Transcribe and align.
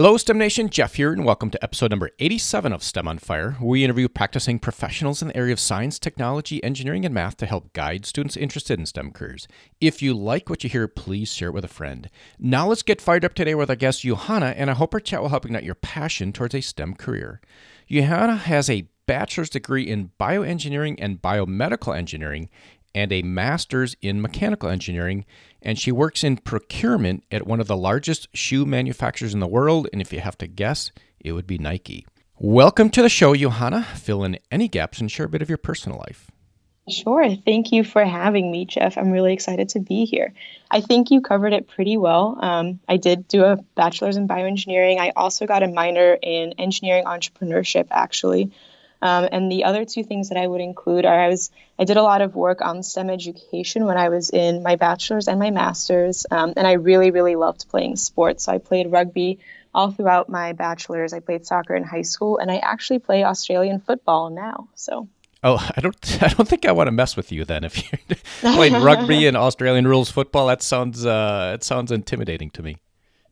Hello, 0.00 0.16
STEM 0.16 0.38
Nation. 0.38 0.68
Jeff 0.68 0.94
here, 0.94 1.12
and 1.12 1.24
welcome 1.24 1.50
to 1.50 1.60
episode 1.60 1.90
number 1.90 2.12
87 2.20 2.72
of 2.72 2.84
STEM 2.84 3.08
on 3.08 3.18
Fire. 3.18 3.56
where 3.58 3.68
We 3.68 3.82
interview 3.82 4.06
practicing 4.06 4.60
professionals 4.60 5.22
in 5.22 5.26
the 5.26 5.36
area 5.36 5.52
of 5.52 5.58
science, 5.58 5.98
technology, 5.98 6.62
engineering, 6.62 7.04
and 7.04 7.12
math 7.12 7.36
to 7.38 7.46
help 7.46 7.72
guide 7.72 8.06
students 8.06 8.36
interested 8.36 8.78
in 8.78 8.86
STEM 8.86 9.10
careers. 9.10 9.48
If 9.80 10.00
you 10.00 10.14
like 10.14 10.48
what 10.48 10.62
you 10.62 10.70
hear, 10.70 10.86
please 10.86 11.32
share 11.32 11.48
it 11.48 11.54
with 11.54 11.64
a 11.64 11.66
friend. 11.66 12.08
Now, 12.38 12.68
let's 12.68 12.84
get 12.84 13.00
fired 13.00 13.24
up 13.24 13.34
today 13.34 13.56
with 13.56 13.70
our 13.70 13.74
guest, 13.74 14.04
Juhanna, 14.04 14.54
and 14.56 14.70
I 14.70 14.74
hope 14.74 14.94
our 14.94 15.00
chat 15.00 15.20
will 15.20 15.30
help 15.30 15.46
ignite 15.46 15.64
your 15.64 15.74
passion 15.74 16.32
towards 16.32 16.54
a 16.54 16.60
STEM 16.60 16.94
career. 16.94 17.40
Juhanna 17.90 18.38
has 18.38 18.70
a 18.70 18.86
bachelor's 19.08 19.50
degree 19.50 19.88
in 19.88 20.12
bioengineering 20.20 20.94
and 20.98 21.20
biomedical 21.20 21.96
engineering 21.96 22.50
and 22.98 23.12
a 23.12 23.22
master's 23.22 23.94
in 24.02 24.20
mechanical 24.20 24.68
engineering 24.68 25.24
and 25.62 25.78
she 25.78 25.92
works 25.92 26.24
in 26.24 26.36
procurement 26.36 27.22
at 27.30 27.46
one 27.46 27.60
of 27.60 27.68
the 27.68 27.76
largest 27.76 28.26
shoe 28.34 28.66
manufacturers 28.66 29.34
in 29.34 29.38
the 29.38 29.46
world. 29.46 29.88
And 29.92 30.02
if 30.02 30.12
you 30.12 30.18
have 30.18 30.36
to 30.38 30.48
guess, 30.48 30.90
it 31.20 31.30
would 31.30 31.46
be 31.46 31.58
Nike. 31.58 32.06
Welcome 32.40 32.90
to 32.90 33.02
the 33.02 33.08
show, 33.08 33.34
Juhanna. 33.34 33.84
Fill 33.84 34.24
in 34.24 34.38
any 34.50 34.66
gaps 34.66 35.00
and 35.00 35.10
share 35.10 35.26
a 35.26 35.28
bit 35.28 35.42
of 35.42 35.48
your 35.48 35.58
personal 35.58 35.98
life. 35.98 36.28
Sure. 36.88 37.36
Thank 37.36 37.70
you 37.70 37.84
for 37.84 38.04
having 38.04 38.50
me, 38.50 38.64
Jeff. 38.64 38.98
I'm 38.98 39.12
really 39.12 39.32
excited 39.32 39.68
to 39.70 39.80
be 39.80 40.04
here. 40.04 40.32
I 40.68 40.80
think 40.80 41.12
you 41.12 41.20
covered 41.20 41.52
it 41.52 41.68
pretty 41.68 41.96
well. 41.96 42.36
Um, 42.40 42.80
I 42.88 42.96
did 42.96 43.28
do 43.28 43.44
a 43.44 43.58
bachelor's 43.76 44.16
in 44.16 44.26
bioengineering. 44.26 44.98
I 44.98 45.12
also 45.14 45.46
got 45.46 45.62
a 45.62 45.68
minor 45.68 46.18
in 46.20 46.54
engineering 46.58 47.04
entrepreneurship, 47.04 47.86
actually. 47.92 48.50
Um, 49.00 49.28
and 49.30 49.50
the 49.50 49.64
other 49.64 49.84
two 49.84 50.02
things 50.02 50.28
that 50.28 50.38
I 50.38 50.46
would 50.46 50.60
include 50.60 51.06
are 51.06 51.20
I 51.20 51.28
was 51.28 51.50
I 51.78 51.84
did 51.84 51.96
a 51.96 52.02
lot 52.02 52.20
of 52.20 52.34
work 52.34 52.60
on 52.60 52.82
STEM 52.82 53.10
education 53.10 53.84
when 53.84 53.96
I 53.96 54.08
was 54.08 54.30
in 54.30 54.62
my 54.62 54.76
bachelor's 54.76 55.28
and 55.28 55.38
my 55.38 55.50
master's, 55.50 56.26
um, 56.30 56.54
and 56.56 56.66
I 56.66 56.72
really 56.72 57.10
really 57.10 57.36
loved 57.36 57.68
playing 57.68 57.96
sports. 57.96 58.44
So 58.44 58.52
I 58.52 58.58
played 58.58 58.90
rugby 58.90 59.38
all 59.74 59.92
throughout 59.92 60.28
my 60.28 60.52
bachelor's. 60.52 61.12
I 61.12 61.20
played 61.20 61.46
soccer 61.46 61.76
in 61.76 61.84
high 61.84 62.02
school, 62.02 62.38
and 62.38 62.50
I 62.50 62.56
actually 62.56 62.98
play 62.98 63.24
Australian 63.24 63.80
football 63.80 64.30
now. 64.30 64.68
So. 64.74 65.08
Oh, 65.44 65.64
I 65.76 65.80
don't. 65.80 66.22
I 66.22 66.28
don't 66.28 66.48
think 66.48 66.66
I 66.66 66.72
want 66.72 66.88
to 66.88 66.92
mess 66.92 67.16
with 67.16 67.30
you 67.30 67.44
then. 67.44 67.64
If 67.64 67.80
you're 67.92 68.18
playing 68.54 68.82
rugby 68.82 69.26
and 69.28 69.36
Australian 69.36 69.86
rules 69.86 70.10
football, 70.10 70.48
that 70.48 70.62
sounds. 70.62 71.06
Uh, 71.06 71.52
it 71.54 71.62
sounds 71.62 71.92
intimidating 71.92 72.50
to 72.50 72.62
me. 72.62 72.78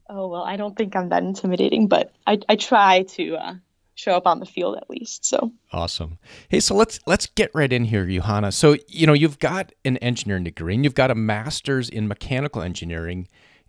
Oh 0.08 0.28
well, 0.28 0.44
I 0.44 0.56
don't 0.56 0.76
think 0.76 0.94
I'm 0.94 1.08
that 1.08 1.24
intimidating, 1.24 1.88
but 1.88 2.12
I, 2.26 2.38
I 2.48 2.54
try 2.54 3.02
to 3.02 3.34
uh, 3.34 3.54
show 3.97 4.12
up 4.12 4.27
on 4.27 4.39
the 4.39 4.47
field 4.47 4.77
at 4.77 4.89
least. 4.89 5.25
So 5.25 5.52
awesome. 5.72 6.19
Hey, 6.48 6.61
so 6.61 6.75
let's 6.77 7.00
let's 7.06 7.27
get 7.27 7.50
right 7.52 7.72
in 7.72 7.86
here, 7.86 8.06
Juhanna. 8.06 8.53
So 8.53 8.77
you 8.86 9.06
know 9.06 9.12
you've 9.12 9.41
got 9.41 9.72
an 9.84 9.97
engineering 9.97 10.44
degree 10.44 10.75
and 10.75 10.84
you've 10.84 10.94
got 10.94 11.11
a 11.11 11.14
master's 11.16 11.88
in 11.88 12.06
mechanical 12.06 12.62
engineering, 12.62 13.27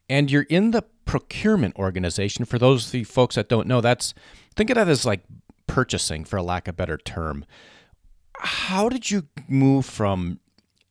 and 0.08 0.30
you're 0.30 0.44
in 0.44 0.72
the 0.72 0.84
procurement 1.06 1.75
organization. 1.78 2.45
For 2.45 2.59
those 2.59 2.88
of 2.88 2.94
you 2.94 3.06
folks 3.06 3.36
that 3.36 3.50
don't 3.50 3.67
know, 3.67 3.81
that's 3.81 4.14
think 4.56 4.69
of 4.69 4.75
that 4.75 4.88
as 4.88 5.06
like 5.06 5.23
purchasing, 5.66 6.23
for 6.25 6.38
a 6.38 6.44
lack 6.44 6.67
of 6.67 6.78
better 6.78 6.97
term. 6.97 7.45
How 8.39 8.88
did 8.89 9.09
you 9.09 9.23
move 9.47 9.86
from 9.86 10.39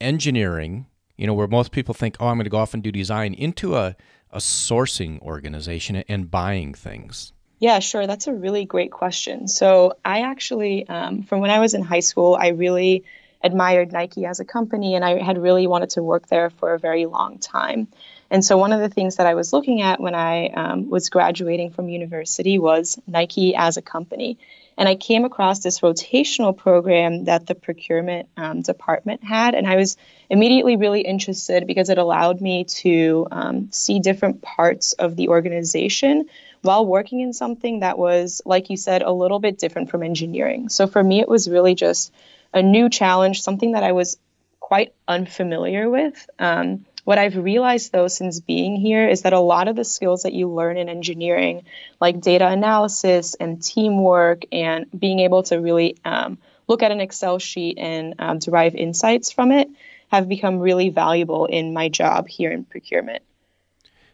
engineering, 0.01 0.87
you 1.17 1.27
know, 1.27 1.35
where 1.35 1.47
most 1.47 1.71
people 1.71 1.95
think, 1.95 2.17
oh, 2.19 2.27
I'm 2.27 2.37
going 2.37 2.45
to 2.45 2.51
go 2.51 2.59
off 2.59 2.75
and 2.75 2.83
do 2.83 2.91
design, 2.91 3.35
into 3.35 3.77
a 3.77 3.97
a 4.33 4.39
sourcing 4.39 5.21
organization 5.21 5.97
and 6.09 6.31
buying 6.31 6.75
things? 6.75 7.33
Yeah, 7.59 7.79
sure. 7.79 8.07
That's 8.07 8.27
a 8.27 8.35
really 8.35 8.65
great 8.67 8.93
question. 8.93 9.49
So, 9.49 9.97
I 10.05 10.23
actually, 10.23 10.87
um, 10.89 11.23
from 11.23 11.41
when 11.41 11.51
I 11.51 11.59
was 11.59 11.73
in 11.75 11.83
high 11.83 12.01
school, 12.01 12.37
I 12.39 12.49
really 12.49 13.05
admired 13.43 13.93
Nike 13.93 14.27
as 14.27 14.41
a 14.41 14.45
company 14.45 14.95
and 14.95 15.05
I 15.05 15.23
had 15.23 15.39
really 15.39 15.67
wanted 15.67 15.91
to 15.91 16.03
work 16.03 16.27
there 16.27 16.51
for 16.51 16.75
a 16.75 16.79
very 16.79 17.07
long 17.07 17.39
time. 17.39 17.89
And 18.31 18.45
so, 18.45 18.59
one 18.59 18.73
of 18.73 18.81
the 18.81 18.91
things 18.91 19.17
that 19.17 19.27
I 19.27 19.35
was 19.35 19.55
looking 19.55 19.81
at 19.81 20.01
when 20.01 20.15
I 20.15 20.49
um, 20.49 20.91
was 20.91 21.09
graduating 21.09 21.71
from 21.71 21.89
university 21.89 22.59
was 22.59 22.99
Nike 23.07 23.55
as 23.55 23.79
a 23.79 23.83
company. 23.83 24.39
And 24.79 24.87
I 24.87 24.95
came 24.95 25.25
across 25.25 25.61
this 25.61 25.81
rotational 25.81 26.55
program 26.55 27.25
that 27.25 27.47
the 27.47 27.55
procurement 27.55 28.29
um, 28.37 28.61
department 28.61 29.25
had. 29.25 29.55
And 29.55 29.67
I 29.67 29.77
was 29.77 29.97
immediately 30.29 30.77
really 30.77 31.01
interested 31.01 31.67
because 31.67 31.89
it 31.89 31.97
allowed 31.97 32.43
me 32.43 32.65
to 32.65 33.27
um, 33.31 33.69
see 33.73 34.01
different 34.01 34.43
parts 34.43 34.93
of 34.93 35.17
the 35.17 35.29
organization 35.29 36.27
while 36.63 36.85
working 36.85 37.21
in 37.21 37.33
something 37.33 37.81
that 37.81 37.99
was, 37.99 38.43
like 38.45 38.71
you 38.71 38.77
said, 38.77 39.03
a 39.03 39.13
little 39.13 39.39
bit 39.39 39.59
different 39.59 39.91
from 39.91 40.03
engineering. 40.03 40.69
So 40.69 40.87
for 40.87 41.03
me, 41.03 41.21
it 41.21 41.29
was 41.29 41.49
really 41.49 41.75
just 41.75 42.13
a 42.53 42.63
new 42.63 42.89
challenge, 42.89 43.43
something 43.43 43.73
that 43.73 43.83
I 43.83 43.93
was 43.93 44.19
quite 44.61 44.95
unfamiliar 45.07 45.89
with. 45.89 46.29
Um, 46.39 46.87
what 47.05 47.19
I've 47.19 47.37
realized 47.37 47.93
though 47.93 48.09
since 48.09 48.41
being 48.41 48.75
here 48.75 49.09
is 49.09 49.23
that 49.23 49.33
a 49.33 49.39
lot 49.39 49.69
of 49.69 49.77
the 49.77 49.85
skills 49.85 50.25
that 50.25 50.33
you 50.33 50.49
learn 50.49 50.77
in 50.77 50.89
engineering, 50.89 51.63
like 52.01 52.21
data 52.21 52.49
analysis 52.49 53.35
and 53.35 53.63
teamwork 53.63 54.43
and 54.51 54.87
being 54.99 55.21
able 55.21 55.45
to 55.45 55.61
really 55.61 55.97
um, 56.05 56.39
look 56.67 56.83
at 56.83 56.91
an 56.91 57.01
Excel 57.01 57.39
sheet 57.39 57.79
and 57.79 58.17
um, 58.19 58.41
derive 58.41 58.75
insights 58.75 59.31
from 59.31 59.53
it, 59.53 59.69
have 60.09 60.29
become 60.29 60.59
really 60.59 60.89
valuable 60.89 61.47
in 61.47 61.73
my 61.73 61.89
job 61.89 62.27
here 62.27 62.51
in 62.51 62.65
procurement. 62.65 63.23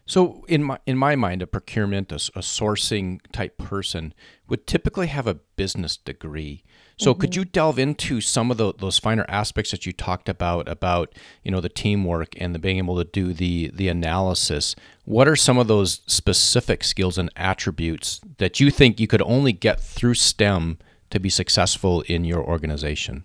So 0.05 0.43
in 0.47 0.63
my 0.63 0.79
in 0.85 0.97
my 0.97 1.15
mind, 1.15 1.41
a 1.41 1.47
procurement, 1.47 2.11
a, 2.11 2.15
a 2.15 2.41
sourcing 2.41 3.19
type 3.31 3.57
person 3.57 4.13
would 4.49 4.67
typically 4.67 5.07
have 5.07 5.27
a 5.27 5.35
business 5.55 5.95
degree. 5.95 6.63
So 6.97 7.11
mm-hmm. 7.11 7.21
could 7.21 7.35
you 7.35 7.45
delve 7.45 7.79
into 7.79 8.21
some 8.21 8.51
of 8.51 8.57
the, 8.57 8.73
those 8.73 8.99
finer 8.99 9.25
aspects 9.27 9.71
that 9.71 9.85
you 9.85 9.93
talked 9.93 10.29
about 10.29 10.67
about 10.67 11.15
you 11.43 11.51
know 11.51 11.61
the 11.61 11.69
teamwork 11.69 12.39
and 12.39 12.53
the 12.53 12.59
being 12.59 12.77
able 12.77 12.97
to 12.97 13.09
do 13.09 13.33
the 13.33 13.71
the 13.73 13.87
analysis? 13.87 14.75
What 15.05 15.27
are 15.27 15.37
some 15.37 15.57
of 15.57 15.67
those 15.67 16.01
specific 16.05 16.83
skills 16.83 17.17
and 17.17 17.31
attributes 17.35 18.19
that 18.37 18.59
you 18.59 18.71
think 18.71 18.99
you 18.99 19.07
could 19.07 19.21
only 19.21 19.53
get 19.53 19.79
through 19.79 20.15
STEM 20.15 20.79
to 21.11 21.19
be 21.19 21.29
successful 21.29 22.01
in 22.01 22.25
your 22.25 22.43
organization? 22.43 23.23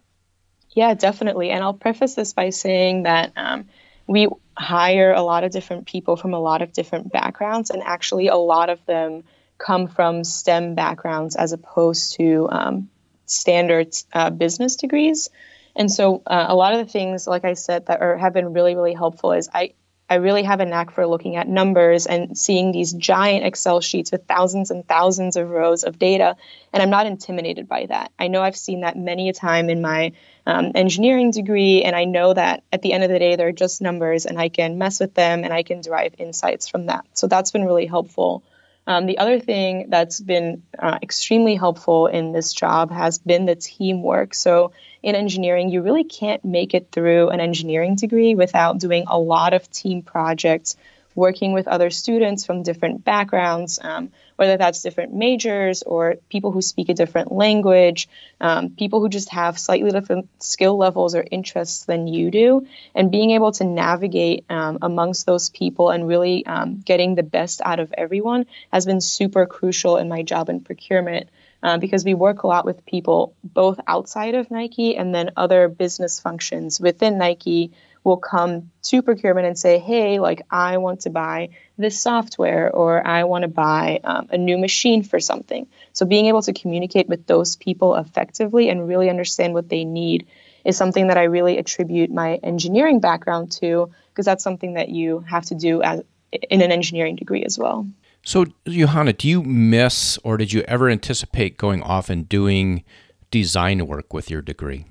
Yeah, 0.70 0.94
definitely. 0.94 1.50
And 1.50 1.64
I'll 1.64 1.74
preface 1.74 2.14
this 2.14 2.32
by 2.32 2.50
saying 2.50 3.02
that 3.02 3.32
um, 3.36 3.66
we 4.06 4.28
hire 4.58 5.12
a 5.12 5.22
lot 5.22 5.44
of 5.44 5.52
different 5.52 5.86
people 5.86 6.16
from 6.16 6.34
a 6.34 6.40
lot 6.40 6.62
of 6.62 6.72
different 6.72 7.12
backgrounds, 7.12 7.70
and 7.70 7.82
actually, 7.82 8.28
a 8.28 8.36
lot 8.36 8.70
of 8.70 8.84
them 8.86 9.24
come 9.58 9.88
from 9.88 10.24
STEM 10.24 10.74
backgrounds 10.74 11.36
as 11.36 11.52
opposed 11.52 12.14
to 12.14 12.48
um, 12.50 12.90
standard 13.26 13.94
uh, 14.12 14.30
business 14.30 14.76
degrees. 14.76 15.30
And 15.76 15.90
so, 15.90 16.22
uh, 16.26 16.46
a 16.48 16.56
lot 16.56 16.74
of 16.74 16.84
the 16.84 16.92
things, 16.92 17.26
like 17.26 17.44
I 17.44 17.54
said, 17.54 17.86
that 17.86 18.00
are, 18.00 18.16
have 18.16 18.32
been 18.32 18.52
really, 18.52 18.74
really 18.74 18.94
helpful 18.94 19.32
is 19.32 19.48
I, 19.52 19.74
I 20.10 20.16
really 20.16 20.42
have 20.42 20.60
a 20.60 20.64
knack 20.64 20.90
for 20.90 21.06
looking 21.06 21.36
at 21.36 21.48
numbers 21.48 22.06
and 22.06 22.36
seeing 22.36 22.72
these 22.72 22.92
giant 22.92 23.44
Excel 23.44 23.80
sheets 23.80 24.10
with 24.10 24.26
thousands 24.26 24.70
and 24.70 24.86
thousands 24.86 25.36
of 25.36 25.50
rows 25.50 25.84
of 25.84 25.98
data. 25.98 26.36
And 26.72 26.82
I'm 26.82 26.90
not 26.90 27.06
intimidated 27.06 27.68
by 27.68 27.86
that. 27.86 28.12
I 28.18 28.28
know 28.28 28.42
I've 28.42 28.56
seen 28.56 28.80
that 28.80 28.96
many 28.96 29.28
a 29.28 29.32
time 29.34 29.68
in 29.68 29.82
my 29.82 30.12
um, 30.46 30.72
engineering 30.74 31.30
degree. 31.30 31.82
And 31.82 31.94
I 31.94 32.04
know 32.04 32.32
that 32.32 32.62
at 32.72 32.80
the 32.80 32.94
end 32.94 33.04
of 33.04 33.10
the 33.10 33.18
day, 33.18 33.36
they're 33.36 33.52
just 33.52 33.82
numbers 33.82 34.24
and 34.24 34.38
I 34.38 34.48
can 34.48 34.78
mess 34.78 34.98
with 34.98 35.14
them 35.14 35.44
and 35.44 35.52
I 35.52 35.62
can 35.62 35.82
derive 35.82 36.14
insights 36.18 36.68
from 36.68 36.86
that. 36.86 37.04
So 37.12 37.26
that's 37.26 37.50
been 37.50 37.66
really 37.66 37.86
helpful. 37.86 38.42
Um, 38.88 39.04
the 39.04 39.18
other 39.18 39.38
thing 39.38 39.90
that's 39.90 40.18
been 40.18 40.62
uh, 40.78 40.98
extremely 41.02 41.56
helpful 41.56 42.06
in 42.06 42.32
this 42.32 42.54
job 42.54 42.90
has 42.90 43.18
been 43.18 43.44
the 43.44 43.54
teamwork. 43.54 44.32
So, 44.32 44.72
in 45.02 45.14
engineering, 45.14 45.68
you 45.68 45.82
really 45.82 46.04
can't 46.04 46.42
make 46.42 46.72
it 46.72 46.90
through 46.90 47.28
an 47.28 47.38
engineering 47.38 47.96
degree 47.96 48.34
without 48.34 48.78
doing 48.78 49.04
a 49.06 49.18
lot 49.18 49.52
of 49.52 49.70
team 49.70 50.00
projects, 50.00 50.74
working 51.18 51.52
with 51.52 51.66
other 51.66 51.90
students 51.90 52.46
from 52.46 52.62
different 52.62 53.04
backgrounds, 53.04 53.80
um, 53.82 54.10
whether 54.36 54.56
that's 54.56 54.82
different 54.82 55.12
majors 55.12 55.82
or 55.82 56.14
people 56.30 56.52
who 56.52 56.62
speak 56.62 56.88
a 56.88 56.94
different 56.94 57.32
language, 57.32 58.08
um, 58.40 58.70
people 58.70 59.00
who 59.00 59.08
just 59.08 59.28
have 59.30 59.58
slightly 59.58 59.90
different 59.90 60.28
skill 60.40 60.78
levels 60.78 61.16
or 61.16 61.24
interests 61.28 61.84
than 61.86 62.06
you 62.06 62.30
do, 62.30 62.66
and 62.94 63.10
being 63.10 63.32
able 63.32 63.50
to 63.50 63.64
navigate 63.64 64.44
um, 64.48 64.78
amongst 64.80 65.26
those 65.26 65.50
people 65.50 65.90
and 65.90 66.06
really 66.06 66.46
um, 66.46 66.78
getting 66.78 67.16
the 67.16 67.24
best 67.24 67.60
out 67.64 67.80
of 67.80 67.92
everyone 67.98 68.46
has 68.72 68.86
been 68.86 69.00
super 69.00 69.44
crucial 69.44 69.96
in 69.96 70.08
my 70.08 70.22
job 70.22 70.48
in 70.48 70.60
procurement. 70.60 71.28
Uh, 71.60 71.76
because 71.76 72.04
we 72.04 72.14
work 72.14 72.44
a 72.44 72.46
lot 72.46 72.64
with 72.64 72.86
people 72.86 73.34
both 73.42 73.80
outside 73.88 74.36
of 74.36 74.48
Nike 74.48 74.96
and 74.96 75.12
then 75.12 75.32
other 75.36 75.66
business 75.66 76.20
functions 76.20 76.78
within 76.78 77.18
Nike 77.18 77.72
will 78.04 78.16
come 78.16 78.70
to 78.82 79.02
procurement 79.02 79.46
and 79.46 79.58
say, 79.58 79.78
hey, 79.78 80.18
like 80.18 80.42
I 80.50 80.78
want 80.78 81.00
to 81.00 81.10
buy 81.10 81.50
this 81.76 82.00
software 82.00 82.70
or 82.70 83.06
I 83.06 83.24
want 83.24 83.42
to 83.42 83.48
buy 83.48 84.00
um, 84.04 84.28
a 84.30 84.38
new 84.38 84.58
machine 84.58 85.02
for 85.02 85.20
something. 85.20 85.66
So 85.92 86.06
being 86.06 86.26
able 86.26 86.42
to 86.42 86.52
communicate 86.52 87.08
with 87.08 87.26
those 87.26 87.56
people 87.56 87.96
effectively 87.96 88.68
and 88.68 88.88
really 88.88 89.10
understand 89.10 89.54
what 89.54 89.68
they 89.68 89.84
need 89.84 90.26
is 90.64 90.76
something 90.76 91.08
that 91.08 91.18
I 91.18 91.24
really 91.24 91.58
attribute 91.58 92.10
my 92.10 92.36
engineering 92.36 93.00
background 93.00 93.52
to 93.52 93.90
because 94.10 94.26
that's 94.26 94.44
something 94.44 94.74
that 94.74 94.88
you 94.88 95.20
have 95.20 95.44
to 95.46 95.54
do 95.54 95.82
as 95.82 96.02
in 96.50 96.60
an 96.60 96.72
engineering 96.72 97.16
degree 97.16 97.44
as 97.44 97.58
well. 97.58 97.86
So, 98.24 98.44
Juhanna, 98.66 99.16
do 99.16 99.28
you 99.28 99.42
miss 99.42 100.18
or 100.18 100.36
did 100.36 100.52
you 100.52 100.62
ever 100.62 100.90
anticipate 100.90 101.56
going 101.56 101.82
off 101.82 102.10
and 102.10 102.28
doing 102.28 102.84
design 103.30 103.86
work 103.86 104.12
with 104.12 104.30
your 104.30 104.42
degree? 104.42 104.86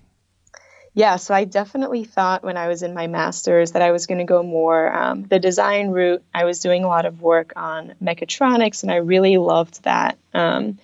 Yeah, 0.98 1.18
so 1.18 1.36
I 1.36 1.44
definitely 1.44 2.06
thought 2.06 2.42
when 2.44 2.58
I 2.58 2.68
was 2.68 2.82
in 2.82 2.96
my 2.96 3.06
master's 3.06 3.74
that 3.74 3.84
I 3.84 3.92
was 3.92 4.08
going 4.08 4.18
to 4.18 4.24
go 4.24 4.42
more 4.42 4.92
um, 4.92 5.26
the 5.26 5.38
design 5.38 5.90
route. 5.90 6.24
I 6.34 6.46
was 6.46 6.58
doing 6.58 6.84
a 6.84 6.88
lot 6.88 7.06
of 7.06 7.22
work 7.22 7.54
on 7.56 7.94
mechatronics, 8.04 8.82
and 8.82 8.92
I 8.92 8.96
really 8.96 9.38
loved 9.38 9.84
that. 9.84 10.18
Um, 10.34 10.80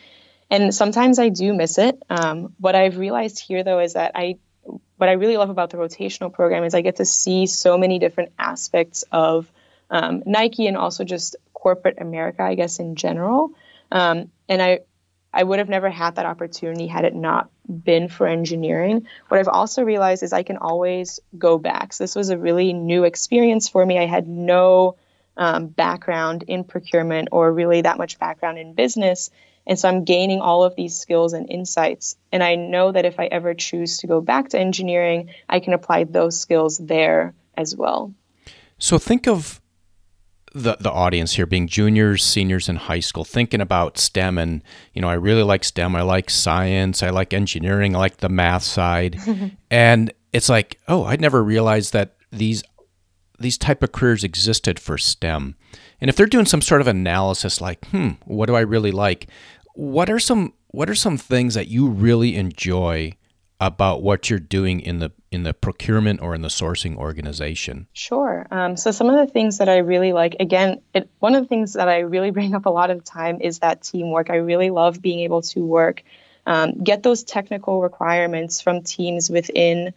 and 0.51 0.71
sometimes 0.71 1.18
I 1.18 1.30
do 1.30 1.51
miss 1.56 1.80
it. 1.80 2.00
Um, 2.12 2.54
what 2.60 2.75
I've 2.75 3.00
realized 3.00 3.39
here, 3.39 3.63
though, 3.63 3.80
is 3.80 3.94
that 3.94 4.12
I 4.13 4.38
what 4.98 5.10
I 5.10 5.13
really 5.13 5.36
love 5.36 5.50
about 5.50 5.71
the 5.71 5.77
rotational 5.77 6.31
program 6.31 6.63
is 6.63 6.75
I 6.75 6.81
get 6.81 6.98
to 6.98 7.06
see 7.06 7.48
so 7.48 7.80
many 7.80 7.98
different 7.98 8.33
aspects 8.38 9.04
of 9.12 9.51
um, 9.89 10.21
Nike 10.27 10.68
and 10.68 10.77
also 10.77 11.04
just 11.06 11.38
corporate 11.56 11.98
America, 12.00 12.44
I 12.44 12.54
guess 12.54 12.77
in 12.77 12.98
general. 12.98 13.50
Um, 13.92 14.30
and 14.48 14.62
I 14.62 14.81
I 15.33 15.42
would 15.42 15.57
have 15.57 15.69
never 15.69 15.89
had 15.89 16.18
that 16.18 16.27
opportunity 16.27 16.86
had 16.86 17.04
it 17.04 17.15
not 17.15 17.50
been 17.68 18.10
for 18.10 18.27
engineering. 18.27 19.07
What 19.30 19.39
I've 19.39 19.48
also 19.48 19.83
realized 19.83 20.24
is 20.24 20.33
I 20.33 20.44
can 20.44 20.57
always 20.57 21.19
go 21.38 21.57
back. 21.57 21.94
So 21.94 22.04
this 22.04 22.15
was 22.15 22.30
a 22.30 22.38
really 22.38 22.74
new 22.74 23.04
experience 23.04 23.69
for 23.69 23.86
me. 23.86 23.98
I 23.98 24.06
had 24.06 24.27
no 24.27 24.98
um, 25.38 25.68
background 25.68 26.44
in 26.48 26.63
procurement 26.63 27.30
or 27.31 27.51
really 27.51 27.81
that 27.81 27.98
much 27.98 28.19
background 28.19 28.57
in 28.60 28.74
business. 28.74 29.30
And 29.65 29.80
so 29.80 29.88
I'm 29.88 30.04
gaining 30.04 30.42
all 30.42 30.63
of 30.63 30.75
these 30.75 30.98
skills 30.98 31.33
and 31.33 31.50
insights. 31.50 32.18
And 32.31 32.44
I 32.44 32.56
know 32.56 32.92
that 32.92 33.06
if 33.06 33.19
I 33.19 33.25
ever 33.27 33.54
choose 33.54 34.00
to 34.00 34.07
go 34.07 34.19
back 34.19 34.50
to 34.50 34.60
engineering, 34.60 35.30
I 35.48 35.60
can 35.60 35.74
apply 35.74 36.04
those 36.04 36.39
skills 36.39 36.77
there 36.77 37.33
as 37.56 37.75
well. 37.75 38.13
So 38.77 38.98
think 38.98 39.27
of 39.27 39.62
the 40.53 40.77
the 40.79 40.91
audience 40.91 41.33
here 41.33 41.45
being 41.45 41.67
juniors, 41.67 42.23
seniors 42.23 42.69
in 42.69 42.75
high 42.75 43.00
school, 43.00 43.23
thinking 43.23 43.61
about 43.61 43.97
STEM 43.97 44.38
and 44.38 44.63
you 44.94 45.01
know, 45.01 45.09
I 45.09 45.15
really 45.15 45.44
like 45.44 45.63
STEM. 45.63 45.95
I 45.95 46.01
like 46.01 46.29
science, 46.29 47.03
I 47.03 47.09
like 47.09 47.33
engineering, 47.33 47.95
I 47.95 48.00
like 48.00 48.17
the 48.17 48.29
math 48.29 48.63
side. 48.63 49.19
and 49.71 50.13
it's 50.31 50.50
like, 50.50 50.79
oh, 50.88 51.05
I'd 51.05 51.21
never 51.21 51.44
realized 51.44 51.94
that 51.94 52.15
these 52.31 52.63
these 53.39 53.57
type 53.57 53.83
of 53.83 53.91
careers 53.91 54.23
existed 54.23 54.79
for 54.79 54.97
STEM. 54.97 55.55
And 56.00 56.09
if 56.09 56.15
they're 56.15 56.27
doing 56.27 56.45
some 56.45 56.61
sort 56.61 56.81
of 56.81 56.88
analysis 56.88 57.59
like, 57.59 57.85
hmm, 57.88 58.11
what 58.25 58.45
do 58.45 58.55
I 58.55 58.61
really 58.61 58.91
like? 58.91 59.27
What 59.73 60.09
are 60.09 60.19
some 60.19 60.53
what 60.67 60.89
are 60.89 60.95
some 60.95 61.17
things 61.17 61.53
that 61.55 61.67
you 61.67 61.88
really 61.88 62.35
enjoy 62.35 63.13
about 63.59 64.03
what 64.03 64.29
you're 64.29 64.39
doing 64.39 64.79
in 64.79 65.00
the 65.00 65.11
in 65.33 65.44
the 65.44 65.53
procurement 65.53 66.21
or 66.21 66.35
in 66.35 66.41
the 66.41 66.47
sourcing 66.47 66.95
organization? 66.95 67.88
Sure. 67.94 68.45
Um, 68.51 68.77
so 68.77 68.91
some 68.91 69.09
of 69.09 69.15
the 69.15 69.31
things 69.31 69.57
that 69.57 69.69
I 69.69 69.77
really 69.77 70.13
like, 70.13 70.35
again, 70.39 70.81
it, 70.94 71.09
one 71.19 71.35
of 71.35 71.44
the 71.44 71.47
things 71.47 71.74
that 71.74 71.89
I 71.89 72.00
really 72.00 72.31
bring 72.38 72.56
up 72.56 72.65
a 72.65 72.69
lot 72.69 72.91
of 72.91 73.00
the 73.00 73.03
time 73.03 73.41
is 73.41 73.59
that 73.59 73.81
teamwork. 73.81 74.30
I 74.30 74.35
really 74.35 74.69
love 74.69 75.01
being 75.01 75.21
able 75.21 75.41
to 75.44 75.59
work, 75.62 76.03
um, 76.45 76.83
get 76.83 77.03
those 77.03 77.24
technical 77.24 77.81
requirements 77.81 78.62
from 78.62 78.83
teams 78.83 79.30
within 79.30 79.94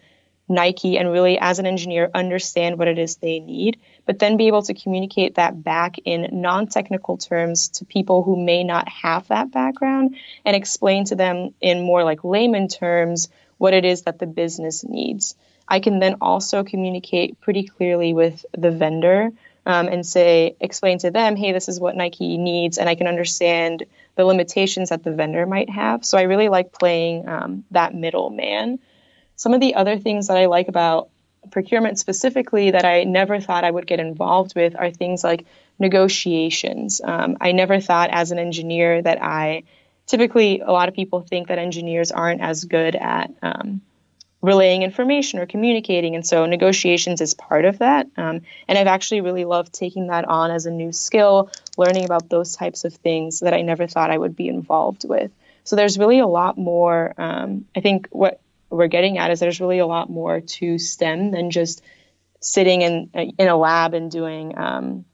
Nike, 0.49 0.97
and 0.97 1.11
really, 1.11 1.39
as 1.39 1.59
an 1.59 1.67
engineer, 1.67 2.09
understand 2.15 2.79
what 2.79 2.87
it 2.87 2.99
is 2.99 3.17
they 3.17 3.41
need, 3.41 3.81
but 4.05 4.21
then 4.21 4.37
be 4.37 4.47
able 4.47 4.63
to 4.63 4.75
communicate 4.75 5.35
that 5.35 5.63
back 5.63 5.97
in 6.05 6.29
non-technical 6.41 7.17
terms 7.17 7.69
to 7.71 7.85
people 7.85 8.23
who 8.23 8.37
may 8.37 8.63
not 8.63 8.89
have 8.89 9.27
that 9.29 9.51
background, 9.51 10.17
and 10.45 10.55
explain 10.55 11.05
to 11.07 11.17
them 11.17 11.53
in 11.61 11.83
more 11.83 12.05
like 12.05 12.23
layman 12.23 12.69
terms 12.69 13.29
what 13.59 13.75
it 13.75 13.85
is 13.85 14.03
that 14.03 14.19
the 14.19 14.27
business 14.27 14.85
needs. 14.85 15.35
I 15.69 15.81
can 15.81 15.99
then 15.99 16.17
also 16.21 16.63
communicate 16.63 17.41
pretty 17.41 17.65
clearly 17.65 18.13
with 18.13 18.45
the 18.57 18.71
vendor 18.71 19.33
um, 19.67 19.89
and 19.89 20.07
say, 20.07 20.55
explain 20.61 20.99
to 20.99 21.11
them, 21.11 21.35
hey, 21.35 21.53
this 21.53 21.69
is 21.69 21.81
what 21.81 21.97
Nike 21.97 22.39
needs, 22.39 22.79
and 22.79 22.89
I 22.89 22.95
can 22.95 23.09
understand 23.09 23.85
the 24.15 24.25
limitations 24.25 24.91
that 24.91 25.03
the 25.03 25.11
vendor 25.11 25.45
might 25.45 25.69
have. 25.69 26.05
So 26.05 26.17
I 26.17 26.23
really 26.23 26.49
like 26.49 26.73
playing 26.73 27.29
um, 27.29 27.65
that 27.73 27.95
middleman. 27.95 28.79
Some 29.35 29.55
of 29.55 29.61
the 29.61 29.75
other 29.75 29.99
things 29.99 30.29
that 30.29 30.37
I 30.37 30.47
like 30.47 30.69
about 30.69 31.09
procurement 31.51 31.99
specifically 31.99 32.71
that 32.73 32.85
I 32.85 33.05
never 33.05 33.41
thought 33.41 33.65
I 33.65 33.71
would 33.71 33.87
get 33.87 34.01
involved 34.01 34.55
with 34.55 34.77
are 34.77 34.91
things 34.91 35.25
like 35.25 35.47
negotiations. 35.79 37.01
Um, 37.03 37.37
I 37.41 37.53
never 37.53 37.81
thought 37.81 38.11
as 38.11 38.31
an 38.31 38.39
engineer 38.39 39.03
that 39.03 39.23
I 39.23 39.65
typically 40.07 40.61
a 40.61 40.71
lot 40.71 40.89
of 40.89 40.95
people 40.95 41.21
think 41.21 41.49
that 41.49 41.59
engineers 41.59 42.11
aren't 42.13 42.41
as 42.41 42.65
good 42.65 42.95
at 42.95 43.33
um, 43.43 43.81
relaying 44.41 44.83
information 44.83 45.41
or 45.41 45.47
communicating 45.47 46.15
and 46.15 46.27
so 46.27 46.47
negotiations 46.47 47.21
is 47.21 47.35
part 47.35 47.65
of 47.65 47.79
that 47.79 48.07
um, 48.17 48.41
and 48.69 48.79
i've 48.79 48.87
actually 48.87 49.21
really 49.21 49.45
loved 49.45 49.73
taking 49.73 50.09
that 50.09 50.25
on 50.25 50.51
as 50.51 50.67
a 50.67 50.71
new 50.71 50.93
skill 50.93 51.51
learning 51.77 52.05
about 52.05 52.29
those 52.29 52.55
types 52.55 52.85
of 52.85 52.95
things 52.95 53.41
that 53.41 53.55
i 53.55 53.63
never 53.63 53.87
thought 53.87 54.11
i 54.11 54.19
would 54.19 54.37
be 54.37 54.49
involved 54.49 55.07
with. 55.09 55.31
So 55.65 55.75
there's 55.75 55.99
really 55.99 56.21
a 56.21 56.27
lot 56.27 56.57
more 56.57 57.13
um, 57.19 57.65
i 57.75 57.81
think 57.81 58.09
what 58.11 58.41
we're 58.71 58.89
getting 58.89 59.19
at 59.19 59.31
is 59.31 59.41
there's 59.41 59.61
really 59.61 59.79
a 59.79 59.87
lot 59.87 60.11
more 60.11 60.41
to 60.41 60.79
stem 60.79 61.31
than 61.31 61.51
just 61.51 61.83
sitting 62.41 62.83
in 62.83 63.11
in 63.15 63.49
a 63.49 63.57
lab 63.57 63.95
and 63.95 64.11
doing 64.11 64.57
um, 64.57 65.05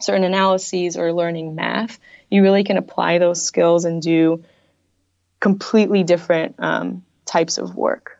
certain 0.00 0.24
analyses 0.24 0.96
or 0.96 1.12
learning 1.12 1.54
math, 1.54 1.98
you 2.30 2.42
really 2.42 2.64
can 2.64 2.76
apply 2.76 3.18
those 3.18 3.42
skills 3.42 3.84
and 3.84 4.00
do 4.02 4.44
completely 5.40 6.02
different 6.02 6.54
um, 6.58 7.04
types 7.24 7.58
of 7.58 7.74
work. 7.74 8.14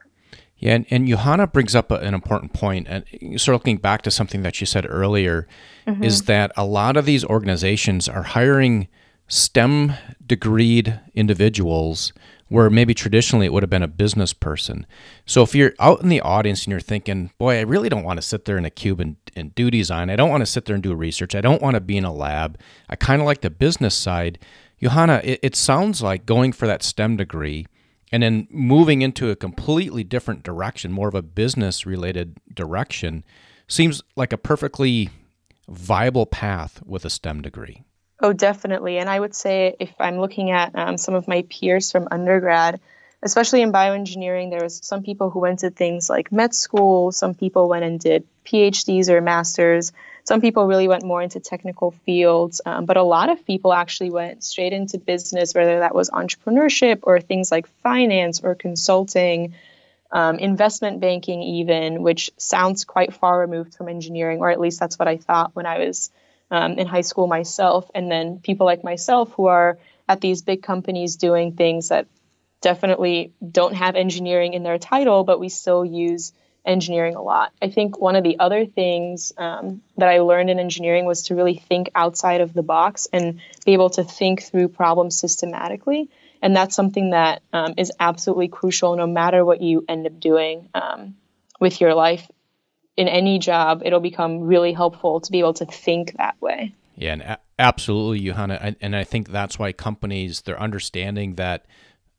Yeah, 0.59 0.75
and, 0.75 0.87
and 0.91 1.07
Juhanna 1.07 1.53
brings 1.53 1.77
up 1.77 1.91
a, 1.93 1.97
an 1.97 2.15
important 2.15 2.53
point, 2.53 2.89
and 2.89 3.41
circling 3.41 3.77
back 3.77 4.03
to 4.03 4.11
something 4.11 4.43
that 4.43 4.61
you 4.61 4.67
said 4.67 4.87
earlier, 4.89 5.47
mm-hmm. 5.87 6.03
is 6.03 6.23
that 6.23 6.51
a 6.57 6.65
lot 6.65 6.97
of 6.97 7.05
these 7.07 7.25
organizations 7.25 8.09
are 8.09 8.25
hiring 8.25 8.89
STEM 9.29 9.93
degreed 10.27 11.01
individuals 11.15 12.13
where 12.49 12.71
maybe 12.71 12.95
traditionally 12.95 13.47
it 13.47 13.53
would 13.53 13.63
have 13.63 13.71
been 13.71 13.83
a 13.83 13.89
business 13.89 14.33
person. 14.33 14.87
So 15.27 15.43
if 15.43 15.55
you're 15.55 15.75
out 15.79 16.03
in 16.03 16.09
the 16.09 16.21
audience 16.21 16.65
and 16.65 16.71
you're 16.71 16.81
thinking, 16.81 17.31
boy, 17.39 17.59
I 17.59 17.63
really 17.63 17.89
don't 17.89 18.05
want 18.05 18.19
to 18.19 18.27
sit 18.27 18.45
there 18.45 18.57
in 18.57 18.65
a 18.65 18.71
cube 18.71 19.01
and, 19.01 19.17
and 19.37 19.55
do 19.55 19.71
design. 19.71 20.11
I 20.11 20.17
don't 20.17 20.31
want 20.31 20.43
to 20.43 20.47
sit 20.47 20.65
there 20.65 20.75
and 20.75 20.83
do 20.83 20.95
research. 20.95 21.35
I 21.35 21.41
don't 21.41 21.63
want 21.63 21.75
to 21.75 21.81
be 21.81 21.97
in 21.97 22.05
a 22.05 22.13
lab. 22.13 22.59
I 22.89 22.97
kind 22.97 23.21
of 23.21 23.27
like 23.27 23.43
the 23.43 23.51
business 23.51 23.95
side. 23.95 24.39
Juhanna, 24.81 25.23
it, 25.25 25.41
it 25.43 25.57
sounds 25.57 26.03
like 26.03 26.25
going 26.25 26.53
for 26.53 26.67
that 26.67 26.83
STEM 26.83 27.17
degree 27.17 27.67
and 28.11 28.23
then 28.23 28.49
moving 28.51 29.03
into 29.03 29.31
a 29.31 29.37
completely 29.37 30.03
different 30.03 30.43
direction, 30.43 30.93
more 30.93 31.09
of 31.09 31.15
a 31.15 31.23
business 31.23 31.85
related 31.85 32.39
direction, 32.53 33.25
seems 33.67 34.03
like 34.17 34.33
a 34.33 34.39
perfectly 34.39 35.11
viable 35.69 36.25
path 36.25 36.81
with 36.87 37.05
a 37.05 37.11
STEM 37.11 37.43
degree. 37.43 37.83
Oh, 38.21 38.33
definitely. 38.33 38.99
And 38.99 39.09
I 39.09 39.19
would 39.19 39.35
say 39.35 39.77
if 39.79 39.93
I'm 40.01 40.19
looking 40.19 40.51
at 40.51 40.75
um, 40.75 40.99
some 40.99 41.15
of 41.15 41.29
my 41.29 41.43
peers 41.49 41.93
from 41.93 42.09
undergrad, 42.11 42.81
especially 43.23 43.63
in 43.63 43.73
bioengineering, 43.73 44.51
there 44.51 44.63
was 44.63 44.81
some 44.83 45.03
people 45.03 45.31
who 45.31 45.39
went 45.39 45.61
to 45.61 45.71
things 45.71 46.11
like 46.11 46.33
med 46.33 46.55
school, 46.55 47.13
some 47.13 47.35
people 47.35 47.69
went 47.69 47.85
and 47.85 48.01
did 48.01 48.27
PhDs 48.45 49.09
or 49.09 49.21
masters, 49.21 49.93
some 50.25 50.41
people 50.41 50.67
really 50.67 50.89
went 50.89 51.05
more 51.05 51.23
into 51.23 51.41
technical 51.41 51.93
fields, 52.05 52.61
um, 52.67 52.85
but 52.87 52.97
a 52.97 53.03
lot 53.03 53.31
of 53.31 53.47
people 53.47 53.73
actually 53.73 54.11
went 54.11 54.45
straight 54.45 54.73
into 54.73 54.99
business, 54.99 55.55
whether 55.55 55.79
that 55.79 55.95
was 55.95 56.11
entrepreneurship 56.11 57.01
or 57.05 57.21
things 57.21 57.51
like 57.51 57.67
finance 57.83 58.41
or 58.41 58.55
consulting. 58.55 59.55
Um, 60.11 60.39
investment 60.39 61.01
banking, 61.01 61.43
even, 61.43 62.03
which 62.03 62.31
sounds 62.39 62.85
quite 62.85 63.13
far 63.13 63.41
removed 63.41 63.75
from 63.75 63.89
engineering, 63.91 64.39
or 64.39 64.49
at 64.49 64.59
least 64.59 64.81
that's 64.81 64.99
what 64.99 65.07
I 65.07 65.19
thought 65.19 65.51
when 65.55 65.67
I 65.67 65.81
was 65.81 66.11
um, 66.51 66.73
in 66.79 66.87
high 66.87 67.03
school 67.03 67.27
myself, 67.27 67.91
and 67.95 68.11
then 68.11 68.41
people 68.41 68.67
like 68.67 68.85
myself 68.85 69.33
who 69.33 69.47
are 69.47 69.79
at 70.09 70.21
these 70.21 70.43
big 70.43 70.63
companies 70.63 71.17
doing 71.17 71.53
things 71.53 71.89
that 71.89 72.07
definitely 72.61 73.33
don't 73.51 73.75
have 73.75 73.95
engineering 73.95 74.55
in 74.55 74.63
their 74.63 74.79
title, 74.79 75.25
but 75.25 75.39
we 75.39 75.49
still 75.49 75.85
use 75.85 76.33
engineering 76.65 77.15
a 77.15 77.23
lot. 77.23 77.53
I 77.63 77.71
think 77.71 77.99
one 77.99 78.17
of 78.17 78.25
the 78.25 78.39
other 78.39 78.67
things 78.67 79.33
um, 79.39 79.83
that 79.97 80.09
I 80.09 80.21
learned 80.21 80.51
in 80.51 80.59
engineering 80.59 81.07
was 81.07 81.25
to 81.25 81.35
really 81.35 81.57
think 81.57 81.91
outside 81.95 82.41
of 82.41 82.53
the 82.53 82.63
box 82.63 83.07
and 83.13 83.41
be 83.65 83.73
able 83.73 83.91
to 83.91 84.05
think 84.05 84.43
through 84.43 84.69
problems 84.69 85.19
systematically. 85.19 86.11
And 86.43 86.55
that's 86.55 86.75
something 86.75 87.11
that 87.11 87.43
um, 87.53 87.75
is 87.77 87.93
absolutely 87.99 88.49
crucial 88.49 88.97
no 88.97 89.07
matter 89.07 89.45
what 89.45 89.63
you 89.63 89.85
end 89.89 90.07
up 90.07 90.21
doing 90.21 90.69
um, 90.75 91.17
with 91.61 91.81
your 91.81 91.95
life 91.95 92.29
in 92.99 93.07
any 93.07 93.39
job, 93.39 93.83
it'll 93.85 94.01
become 94.01 94.41
really 94.41 94.73
helpful 94.73 95.21
to 95.21 95.31
be 95.31 95.39
able 95.39 95.55
to 95.55 95.65
think 95.65 96.17
that 96.17 96.35
way. 96.43 96.75
Yeah, 96.97 97.13
and 97.13 97.23
a- 97.23 97.39
absolutely, 97.57 98.21
Juhanna. 98.27 98.75
And 98.81 98.97
I 98.97 99.05
think 99.05 99.29
that's 99.29 99.57
why 99.57 99.73
companies 99.73 100.43
they're 100.43 100.61
understanding 100.61 101.37
that 101.37 101.65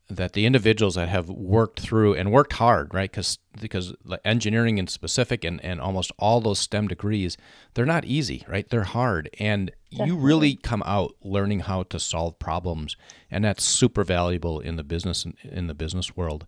that 0.10 0.34
the 0.34 0.46
individuals 0.46 0.96
that 0.96 1.08
have 1.10 1.30
worked 1.30 1.82
through 1.82 2.16
and 2.16 2.32
worked 2.32 2.54
hard, 2.54 2.94
right? 2.94 3.12
Because 3.12 3.40
because 3.60 3.94
engineering 4.24 4.78
in 4.78 4.88
specific 4.88 5.44
and, 5.44 5.64
and 5.66 5.82
almost 5.82 6.14
all 6.18 6.40
those 6.40 6.60
STEM 6.60 6.88
degrees, 6.88 7.36
they're 7.74 7.86
not 7.86 8.06
easy, 8.06 8.46
right? 8.48 8.68
They're 8.70 8.84
hard, 8.86 9.30
and 9.38 9.74
Definitely. 9.92 10.08
you 10.16 10.18
really 10.22 10.56
come 10.56 10.82
out 10.86 11.14
learning 11.22 11.60
how 11.60 11.84
to 11.84 12.00
solve 12.00 12.40
problems, 12.40 12.96
and 13.30 13.44
that's 13.44 13.66
super 13.66 14.06
valuable 14.06 14.62
in 14.62 14.78
the 14.78 14.84
business 14.86 15.28
in 15.44 15.68
the 15.68 15.76
business 15.76 16.16
world. 16.16 16.48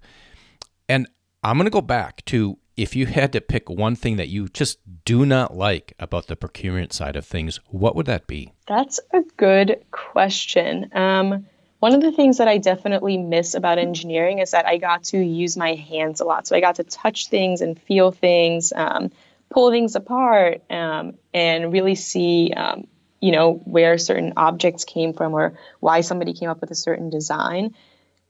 And 0.88 1.05
I'm 1.43 1.57
going 1.57 1.65
to 1.65 1.69
go 1.71 1.81
back 1.81 2.23
to 2.25 2.57
if 2.78 2.96
you 2.96 3.06
had 3.06 3.34
to 3.34 3.42
pick 3.42 3.70
one 3.70 3.96
thing 3.96 4.18
that 4.18 4.30
you 4.30 4.48
just 4.48 4.80
do 5.06 5.25
not 5.25 5.56
like 5.56 5.94
about 6.00 6.28
the 6.28 6.36
procurement 6.36 6.94
side 6.94 7.16
of 7.16 7.25
things, 7.25 7.60
what 7.68 7.96
would 7.96 8.06
that 8.06 8.28
be? 8.28 8.54
That's 8.68 9.00
a 9.13 9.22
good 9.38 9.84
question. 9.92 10.90
Um, 10.94 11.46
one 11.80 11.94
of 11.94 12.01
the 12.01 12.12
things 12.12 12.38
that 12.38 12.48
I 12.48 12.60
definitely 12.60 13.18
miss 13.18 13.56
about 13.56 13.80
engineering 13.80 14.40
is 14.40 14.51
that 14.51 14.68
I 14.68 14.78
got 14.78 15.04
to 15.06 15.18
use 15.18 15.58
my 15.58 15.74
hands 15.74 16.22
a 16.22 16.25
lot. 16.25 16.46
So 16.46 16.56
I 16.56 16.60
got 16.60 16.75
to 16.75 16.84
touch 16.84 17.28
things 17.28 17.62
and 17.62 17.82
feel 17.82 18.12
things, 18.12 18.72
um, 18.75 19.12
pull 19.50 19.72
things 19.72 19.96
apart, 19.96 20.62
um, 20.70 21.16
and 21.34 21.74
really 21.74 21.96
see, 21.96 22.54
um, 22.56 22.86
you 23.20 23.32
know, 23.32 23.54
where 23.66 23.98
certain 23.98 24.34
objects 24.38 24.84
came 24.86 25.13
from 25.13 25.34
or 25.34 25.58
why 25.80 26.01
somebody 26.01 26.34
came 26.34 26.50
up 26.50 26.62
with 26.62 26.72
a 26.72 26.75
certain 26.75 27.10
design. 27.10 27.74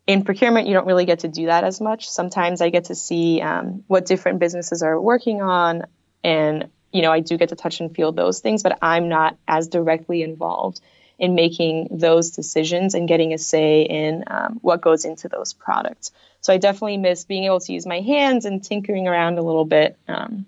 In 0.08 0.24
procurement, 0.24 0.68
you 0.68 0.74
don't 0.74 0.88
really 0.88 1.06
get 1.06 1.20
to 1.20 1.28
do 1.28 1.46
that 1.46 1.64
as 1.64 1.80
much. 1.80 2.10
Sometimes 2.10 2.62
I 2.62 2.70
get 2.70 2.86
to 2.86 2.96
see 2.96 3.42
um, 3.42 3.84
what 3.88 4.06
different 4.06 4.40
businesses 4.40 4.82
are 4.84 5.00
working 5.00 5.42
on, 5.42 5.84
and 6.24 6.70
you 6.92 7.02
know, 7.02 7.12
I 7.12 7.20
do 7.22 7.38
get 7.38 7.50
to 7.50 7.56
touch 7.56 7.80
and 7.80 7.96
feel 7.96 8.12
those 8.12 8.40
things, 8.40 8.64
but 8.64 8.78
I'm 8.82 9.10
not 9.10 9.38
as 9.48 9.68
directly 9.68 10.24
involved 10.24 10.82
in 11.18 11.36
making 11.36 11.88
those 11.92 12.32
decisions 12.32 12.96
and 12.96 13.08
getting 13.08 13.32
a 13.32 13.38
say 13.38 13.84
in 13.84 14.24
um, 14.28 14.60
what 14.62 14.82
goes 14.82 15.06
into 15.06 15.30
those 15.30 15.54
products. 15.54 16.12
So 16.42 16.52
I 16.52 16.58
definitely 16.58 16.98
miss 16.98 17.26
being 17.26 17.46
able 17.46 17.60
to 17.60 17.74
use 17.74 17.86
my 17.86 18.02
hands 18.02 18.46
and 18.46 18.64
tinkering 18.64 19.08
around 19.08 19.38
a 19.38 19.44
little 19.44 19.66
bit. 19.66 19.98
Um, 20.08 20.48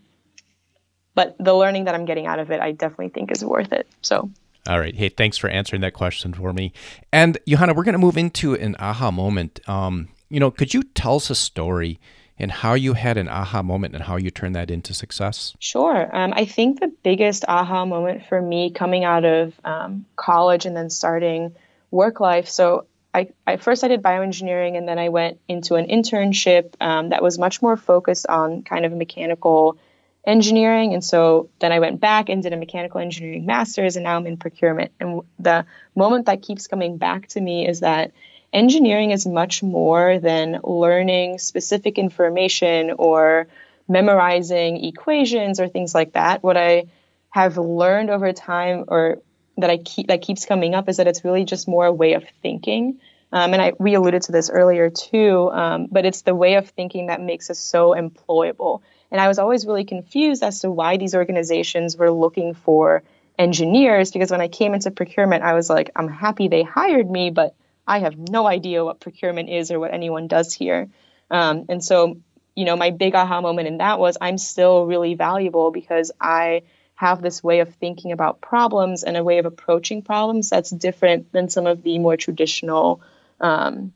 but 1.14 1.36
the 1.38 1.54
learning 1.54 1.86
that 1.86 1.94
I'm 1.94 2.06
getting 2.06 2.26
out 2.26 2.40
of 2.40 2.50
it, 2.50 2.60
I 2.60 2.72
definitely 2.72 3.10
think 3.10 3.32
is 3.32 3.46
worth 3.46 3.72
it. 3.72 3.88
So. 4.02 4.32
All 4.68 4.80
right. 4.80 4.96
Hey, 4.96 5.10
thanks 5.10 5.38
for 5.38 5.50
answering 5.50 5.82
that 5.82 5.94
question 5.94 6.34
for 6.34 6.54
me. 6.54 6.72
And 7.12 7.38
Juhanna, 7.48 7.76
we're 7.76 7.84
going 7.84 7.94
to 7.94 8.00
move 8.00 8.18
into 8.18 8.54
an 8.56 8.76
aha 8.80 9.12
moment. 9.12 9.60
Um, 9.68 10.08
you 10.30 10.40
know, 10.40 10.52
could 10.52 10.74
you 10.74 10.84
tell 10.84 11.18
us 11.18 11.30
a 11.30 11.36
story 11.36 12.00
and 12.40 12.50
how 12.50 12.74
you 12.74 12.94
had 12.94 13.18
an 13.18 13.28
aha 13.28 13.62
moment 13.62 13.94
and 13.94 14.04
how 14.04 14.16
you 14.16 14.32
turned 14.32 14.56
that 14.56 14.72
into 14.72 14.94
success? 14.94 15.54
Sure. 15.60 16.10
Um, 16.16 16.34
I 16.36 16.46
think 16.46 16.80
the 16.80 16.94
biggest 17.04 17.44
aha 17.48 17.86
moment 17.86 18.26
for 18.28 18.42
me 18.42 18.72
coming 18.72 19.04
out 19.04 19.26
of 19.26 19.54
um, 19.66 20.06
college 20.16 20.66
and 20.66 20.76
then 20.76 20.90
starting 20.90 21.56
work 21.92 22.20
life. 22.22 22.48
So 22.48 22.88
I, 23.14 23.30
I, 23.46 23.58
first 23.58 23.84
I 23.84 23.90
did 23.90 24.02
bioengineering 24.02 24.78
and 24.78 24.88
then 24.88 24.98
I 24.98 25.10
went 25.10 25.40
into 25.48 25.76
an 25.76 25.88
internship 25.88 26.74
um, 26.82 27.10
that 27.10 27.22
was 27.22 27.38
much 27.38 27.62
more 27.62 27.78
focused 27.78 28.28
on 28.28 28.64
kind 28.64 28.86
of 28.86 28.94
mechanical 28.94 29.78
engineering. 30.26 30.94
And 30.94 31.04
so 31.04 31.50
then 31.60 31.72
I 31.72 31.80
went 31.80 32.00
back 32.00 32.30
and 32.30 32.42
did 32.42 32.54
a 32.54 32.58
mechanical 32.58 33.02
engineering 33.02 33.46
master's 33.46 33.96
and 33.96 34.04
now 34.04 34.16
I'm 34.16 34.26
in 34.26 34.38
procurement. 34.38 34.92
And 35.00 35.22
the 35.40 35.66
moment 35.96 36.28
that 36.28 36.42
keeps 36.42 36.68
coming 36.68 36.98
back 36.98 37.28
to 37.30 37.42
me 37.42 37.68
is 37.68 37.82
that 37.82 38.12
engineering 38.54 39.12
is 39.12 39.26
much 39.26 39.64
more 39.64 40.20
than 40.20 40.60
learning 40.64 41.40
specific 41.40 41.98
information 41.98 42.92
or 42.98 43.48
memorizing 43.88 44.86
equations 44.86 45.60
or 45.60 45.68
things 45.68 45.94
like 45.94 46.14
that. 46.14 46.42
What 46.42 46.56
I 46.56 46.86
have 47.32 47.58
learned 47.58 48.10
over 48.10 48.32
time 48.32 48.86
or 48.88 49.20
that 49.58 49.70
I 49.70 49.78
keep 49.78 50.08
that 50.08 50.22
keeps 50.22 50.46
coming 50.46 50.74
up 50.74 50.88
is 50.88 50.98
that 50.98 51.08
it's 51.08 51.26
really 51.26 51.46
just 51.46 51.68
more 51.68 51.86
a 51.86 51.92
way 51.92 52.14
of 52.14 52.24
thinking. 52.42 53.00
Um, 53.32 53.54
and 53.54 53.62
I 53.62 53.74
we 53.78 53.96
alluded 53.96 54.22
to 54.24 54.32
this 54.32 54.50
earlier 54.50 54.90
too, 54.90 55.52
um, 55.52 55.88
but 55.92 56.06
it's 56.06 56.22
the 56.22 56.36
way 56.36 56.56
of 56.56 56.70
thinking 56.70 57.08
that 57.08 57.20
makes 57.20 57.50
us 57.50 57.60
so 57.60 57.94
employable. 57.94 58.82
And 59.14 59.22
I 59.22 59.28
was 59.28 59.38
always 59.38 59.68
really 59.68 59.86
confused 59.86 60.42
as 60.42 60.62
to 60.62 60.72
why 60.72 60.98
these 60.98 61.14
organizations 61.14 61.96
were 61.96 62.10
looking 62.10 62.56
for 62.56 63.04
engineers 63.38 64.12
because 64.12 64.32
when 64.32 64.42
I 64.42 64.48
came 64.48 64.74
into 64.74 64.90
procurement, 64.90 65.44
I 65.44 65.54
was 65.54 65.70
like, 65.70 65.92
I'm 65.96 66.08
happy 66.08 66.48
they 66.48 66.64
hired 66.64 67.10
me, 67.10 67.30
but 67.30 67.56
I 67.88 68.00
have 68.00 68.18
no 68.18 68.48
idea 68.48 68.84
what 68.84 69.00
procurement 69.00 69.50
is 69.50 69.70
or 69.70 69.80
what 69.80 69.94
anyone 69.94 70.28
does 70.28 70.52
here. 70.52 70.90
Um, 71.30 71.66
and 71.70 71.84
so, 71.84 72.18
you 72.56 72.66
know, 72.66 72.76
my 72.76 72.90
big 72.90 73.14
aha 73.14 73.40
moment 73.40 73.68
in 73.68 73.78
that 73.78 74.00
was 74.00 74.18
I'm 74.20 74.40
still 74.40 74.88
really 74.88 75.14
valuable 75.14 75.70
because 75.70 76.12
I 76.20 76.64
have 76.96 77.22
this 77.22 77.44
way 77.44 77.60
of 77.60 77.72
thinking 77.76 78.14
about 78.14 78.42
problems 78.42 79.04
and 79.04 79.16
a 79.16 79.24
way 79.24 79.38
of 79.38 79.46
approaching 79.46 80.02
problems 80.02 80.50
that's 80.50 80.72
different 80.72 81.32
than 81.32 81.50
some 81.50 81.68
of 81.68 81.84
the 81.84 82.00
more 82.00 82.18
traditional 82.18 83.02
um, 83.40 83.94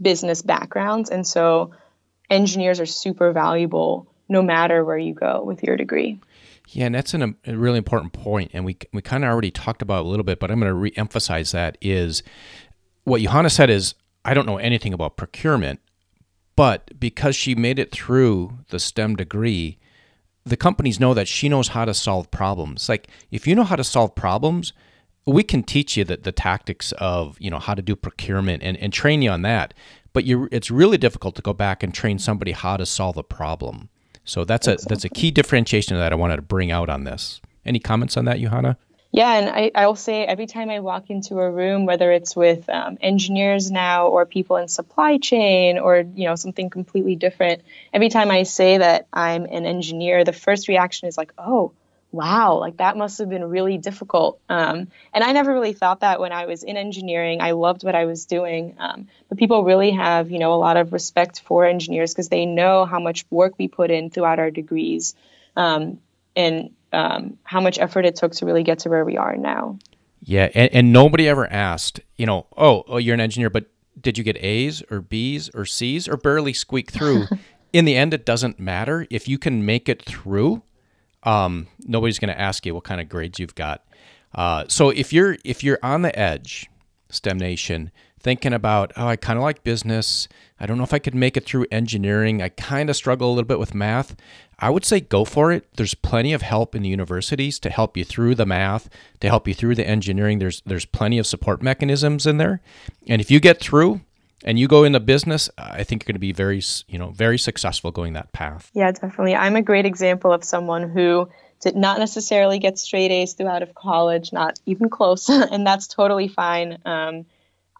business 0.00 0.42
backgrounds. 0.42 1.08
And 1.08 1.26
so, 1.26 1.72
engineers 2.28 2.78
are 2.78 2.86
super 2.86 3.32
valuable 3.32 4.06
no 4.28 4.42
matter 4.42 4.84
where 4.84 4.98
you 4.98 5.14
go 5.14 5.42
with 5.42 5.62
your 5.62 5.76
degree. 5.76 6.20
Yeah, 6.68 6.86
and 6.86 6.94
that's 6.94 7.14
an, 7.14 7.22
um, 7.22 7.36
a 7.46 7.56
really 7.56 7.78
important 7.78 8.12
point, 8.12 8.50
and 8.52 8.64
we 8.64 8.76
we 8.92 9.00
kind 9.00 9.24
of 9.24 9.30
already 9.30 9.50
talked 9.50 9.80
about 9.80 10.04
a 10.04 10.08
little 10.08 10.24
bit, 10.24 10.38
but 10.38 10.50
I'm 10.50 10.60
going 10.60 10.70
to 10.70 10.74
re-emphasize 10.74 11.52
that 11.52 11.78
is 11.80 12.22
what 13.04 13.22
Juhanna 13.22 13.50
said 13.50 13.70
is, 13.70 13.94
I 14.24 14.34
don't 14.34 14.46
know 14.46 14.58
anything 14.58 14.92
about 14.92 15.16
procurement, 15.16 15.80
but 16.56 16.98
because 17.00 17.34
she 17.34 17.54
made 17.54 17.78
it 17.78 17.90
through 17.90 18.58
the 18.68 18.78
STEM 18.78 19.16
degree, 19.16 19.78
the 20.44 20.56
companies 20.56 21.00
know 21.00 21.14
that 21.14 21.28
she 21.28 21.48
knows 21.48 21.68
how 21.68 21.84
to 21.84 21.94
solve 21.94 22.30
problems. 22.30 22.88
Like 22.88 23.08
if 23.30 23.46
you 23.46 23.54
know 23.54 23.64
how 23.64 23.76
to 23.76 23.84
solve 23.84 24.14
problems, 24.14 24.72
we 25.26 25.42
can 25.42 25.62
teach 25.62 25.96
you 25.96 26.04
the, 26.04 26.16
the 26.16 26.32
tactics 26.32 26.92
of 26.92 27.36
you 27.40 27.50
know 27.50 27.58
how 27.58 27.74
to 27.74 27.82
do 27.82 27.94
procurement 27.94 28.62
and, 28.62 28.76
and 28.78 28.92
train 28.92 29.22
you 29.22 29.30
on 29.30 29.42
that. 29.42 29.74
But 30.12 30.24
you 30.24 30.48
it's 30.50 30.70
really 30.70 30.98
difficult 30.98 31.34
to 31.36 31.42
go 31.42 31.52
back 31.52 31.82
and 31.82 31.94
train 31.94 32.18
somebody 32.18 32.52
how 32.52 32.76
to 32.76 32.86
solve 32.86 33.16
a 33.16 33.22
problem. 33.22 33.88
So 34.28 34.44
that's 34.44 34.66
a 34.68 34.76
that's 34.76 35.04
a 35.04 35.08
key 35.08 35.30
differentiation 35.30 35.96
that 35.96 36.12
I 36.12 36.14
wanted 36.14 36.36
to 36.36 36.42
bring 36.42 36.70
out 36.70 36.90
on 36.90 37.04
this. 37.04 37.40
Any 37.64 37.78
comments 37.78 38.14
on 38.16 38.26
that, 38.26 38.36
Juhanna? 38.36 38.76
Yeah, 39.10 39.32
and 39.32 39.48
I, 39.48 39.70
I'll 39.74 39.96
say 39.96 40.26
every 40.26 40.46
time 40.46 40.68
I 40.68 40.80
walk 40.80 41.08
into 41.08 41.38
a 41.38 41.50
room, 41.50 41.86
whether 41.86 42.12
it's 42.12 42.36
with 42.36 42.68
um, 42.68 42.98
engineers 43.00 43.70
now 43.70 44.08
or 44.08 44.26
people 44.26 44.56
in 44.56 44.68
supply 44.68 45.16
chain 45.16 45.78
or 45.78 46.04
you 46.14 46.26
know 46.28 46.34
something 46.34 46.68
completely 46.68 47.16
different, 47.16 47.62
every 47.94 48.10
time 48.10 48.30
I 48.30 48.42
say 48.42 48.76
that 48.76 49.06
I'm 49.14 49.46
an 49.46 49.64
engineer, 49.64 50.24
the 50.24 50.34
first 50.34 50.68
reaction 50.68 51.08
is 51.08 51.16
like, 51.16 51.32
"Oh, 51.38 51.72
wow, 52.12 52.58
like 52.58 52.78
that 52.78 52.96
must 52.96 53.18
have 53.18 53.28
been 53.28 53.44
really 53.44 53.78
difficult." 53.78 54.40
Um, 54.48 54.88
and 55.12 55.24
I 55.24 55.32
never 55.32 55.52
really 55.52 55.72
thought 55.72 56.00
that 56.00 56.20
when 56.20 56.32
I 56.32 56.46
was 56.46 56.62
in 56.62 56.76
engineering. 56.76 57.40
I 57.40 57.52
loved 57.52 57.84
what 57.84 57.94
I 57.94 58.04
was 58.04 58.26
doing, 58.26 58.76
um, 58.78 59.08
but 59.28 59.38
people 59.38 59.64
really 59.64 59.90
have 59.92 60.30
you 60.30 60.38
know 60.38 60.54
a 60.54 60.56
lot 60.56 60.76
of 60.76 60.92
respect 60.92 61.40
for 61.40 61.64
engineers 61.64 62.12
because 62.12 62.28
they 62.28 62.46
know 62.46 62.84
how 62.84 63.00
much 63.00 63.24
work 63.30 63.54
we 63.58 63.68
put 63.68 63.90
in 63.90 64.10
throughout 64.10 64.38
our 64.38 64.50
degrees. 64.50 65.14
Um, 65.56 66.00
and 66.36 66.70
um, 66.92 67.38
how 67.42 67.60
much 67.60 67.78
effort 67.78 68.06
it 68.06 68.16
took 68.16 68.32
to 68.32 68.46
really 68.46 68.62
get 68.62 68.80
to 68.80 68.88
where 68.88 69.04
we 69.04 69.16
are 69.16 69.36
now. 69.36 69.78
Yeah, 70.20 70.48
and, 70.54 70.72
and 70.72 70.92
nobody 70.92 71.28
ever 71.28 71.50
asked, 71.50 72.00
you 72.16 72.26
know, 72.26 72.46
oh, 72.56 72.84
oh, 72.88 72.96
you're 72.96 73.14
an 73.14 73.20
engineer, 73.20 73.50
but 73.50 73.66
did 74.00 74.18
you 74.18 74.24
get 74.24 74.36
A's 74.38 74.82
or 74.90 75.00
B's 75.00 75.50
or 75.54 75.64
C's 75.64 76.08
or 76.08 76.16
barely 76.16 76.52
squeak 76.52 76.90
through? 76.90 77.26
In 77.72 77.84
the 77.84 77.96
end, 77.96 78.14
it 78.14 78.24
doesn't 78.24 78.58
matter 78.58 79.06
if 79.10 79.28
you 79.28 79.38
can 79.38 79.66
make 79.66 79.88
it 79.88 80.02
through. 80.02 80.62
Um, 81.22 81.66
nobody's 81.86 82.18
going 82.18 82.32
to 82.32 82.40
ask 82.40 82.64
you 82.64 82.74
what 82.74 82.84
kind 82.84 83.00
of 83.00 83.08
grades 83.08 83.38
you've 83.38 83.54
got. 83.54 83.84
Uh, 84.34 84.64
so 84.68 84.90
if 84.90 85.12
you're 85.12 85.36
if 85.44 85.64
you're 85.64 85.78
on 85.82 86.02
the 86.02 86.16
edge, 86.18 86.68
STEM 87.10 87.38
Nation, 87.38 87.90
thinking 88.20 88.52
about, 88.52 88.92
oh, 88.96 89.06
I 89.06 89.16
kind 89.16 89.38
of 89.38 89.42
like 89.42 89.64
business. 89.64 90.28
I 90.60 90.66
don't 90.66 90.76
know 90.76 90.84
if 90.84 90.92
I 90.92 90.98
could 90.98 91.14
make 91.14 91.36
it 91.36 91.44
through 91.44 91.66
engineering. 91.70 92.42
I 92.42 92.48
kind 92.50 92.90
of 92.90 92.96
struggle 92.96 93.28
a 93.28 93.32
little 93.32 93.46
bit 93.46 93.58
with 93.58 93.74
math. 93.74 94.16
I 94.58 94.70
would 94.70 94.84
say 94.84 95.00
go 95.00 95.24
for 95.24 95.52
it. 95.52 95.68
There's 95.76 95.94
plenty 95.94 96.32
of 96.32 96.42
help 96.42 96.74
in 96.74 96.82
the 96.82 96.88
universities 96.88 97.58
to 97.60 97.70
help 97.70 97.96
you 97.96 98.04
through 98.04 98.34
the 98.34 98.46
math, 98.46 98.88
to 99.20 99.28
help 99.28 99.46
you 99.46 99.54
through 99.54 99.76
the 99.76 99.86
engineering. 99.86 100.40
There's 100.40 100.62
there's 100.66 100.84
plenty 100.84 101.18
of 101.18 101.26
support 101.26 101.62
mechanisms 101.62 102.26
in 102.26 102.38
there. 102.38 102.60
And 103.06 103.20
if 103.20 103.30
you 103.30 103.38
get 103.40 103.60
through 103.60 104.00
and 104.44 104.58
you 104.58 104.68
go 104.68 104.84
into 104.84 105.00
business, 105.00 105.50
I 105.58 105.84
think 105.84 106.02
you're 106.02 106.08
going 106.08 106.14
to 106.14 106.20
be 106.20 106.32
very, 106.32 106.62
you 106.86 106.98
know, 106.98 107.10
very 107.10 107.38
successful 107.38 107.90
going 107.90 108.12
that 108.12 108.32
path. 108.32 108.70
Yeah, 108.74 108.90
definitely. 108.92 109.34
I'm 109.34 109.56
a 109.56 109.62
great 109.62 109.86
example 109.86 110.32
of 110.32 110.44
someone 110.44 110.88
who 110.88 111.28
did 111.60 111.76
not 111.76 111.98
necessarily 111.98 112.58
get 112.58 112.78
straight 112.78 113.10
A's 113.10 113.32
throughout 113.32 113.62
of 113.62 113.74
college, 113.74 114.32
not 114.32 114.58
even 114.66 114.88
close, 114.88 115.28
and 115.28 115.66
that's 115.66 115.88
totally 115.88 116.28
fine. 116.28 116.78
Um, 116.84 117.26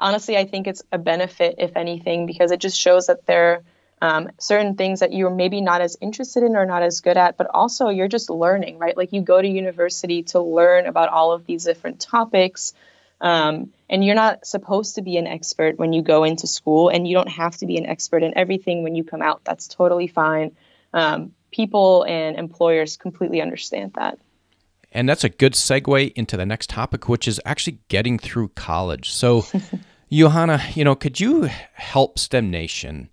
honestly, 0.00 0.36
I 0.36 0.44
think 0.44 0.66
it's 0.66 0.82
a 0.90 0.98
benefit, 0.98 1.56
if 1.58 1.76
anything, 1.76 2.26
because 2.26 2.50
it 2.50 2.60
just 2.60 2.78
shows 2.78 3.06
that 3.06 3.26
there 3.26 3.62
um, 4.00 4.30
certain 4.38 4.76
things 4.76 5.00
that 5.00 5.12
you're 5.12 5.30
maybe 5.30 5.60
not 5.60 5.80
as 5.80 5.96
interested 6.00 6.42
in 6.42 6.56
or 6.56 6.66
not 6.66 6.82
as 6.82 7.00
good 7.00 7.16
at, 7.16 7.36
but 7.36 7.48
also 7.52 7.88
you're 7.88 8.08
just 8.08 8.30
learning, 8.30 8.78
right? 8.78 8.96
Like 8.96 9.12
you 9.12 9.22
go 9.22 9.40
to 9.40 9.48
university 9.48 10.22
to 10.24 10.40
learn 10.40 10.86
about 10.86 11.08
all 11.08 11.32
of 11.32 11.46
these 11.46 11.64
different 11.64 12.00
topics. 12.00 12.74
Um, 13.20 13.72
and 13.90 14.04
you're 14.04 14.14
not 14.14 14.46
supposed 14.46 14.94
to 14.96 15.02
be 15.02 15.16
an 15.16 15.26
expert 15.26 15.78
when 15.78 15.92
you 15.92 16.02
go 16.02 16.24
into 16.24 16.46
school, 16.46 16.88
and 16.88 17.08
you 17.08 17.14
don't 17.14 17.28
have 17.28 17.56
to 17.58 17.66
be 17.66 17.76
an 17.76 17.86
expert 17.86 18.22
in 18.22 18.36
everything 18.36 18.82
when 18.82 18.94
you 18.94 19.04
come 19.04 19.22
out. 19.22 19.42
That's 19.44 19.66
totally 19.66 20.06
fine. 20.06 20.56
Um, 20.92 21.32
people 21.50 22.04
and 22.04 22.38
employers 22.38 22.96
completely 22.96 23.40
understand 23.40 23.92
that. 23.94 24.18
And 24.92 25.08
that's 25.08 25.24
a 25.24 25.28
good 25.28 25.52
segue 25.52 26.12
into 26.14 26.36
the 26.36 26.46
next 26.46 26.70
topic, 26.70 27.08
which 27.08 27.28
is 27.28 27.40
actually 27.44 27.78
getting 27.88 28.18
through 28.18 28.48
college. 28.50 29.10
So, 29.10 29.42
Juhanna, 30.12 30.74
you 30.76 30.84
know, 30.84 30.94
could 30.94 31.20
you 31.20 31.50
help 31.74 32.18
STEM 32.18 32.50
Nation? 32.50 33.10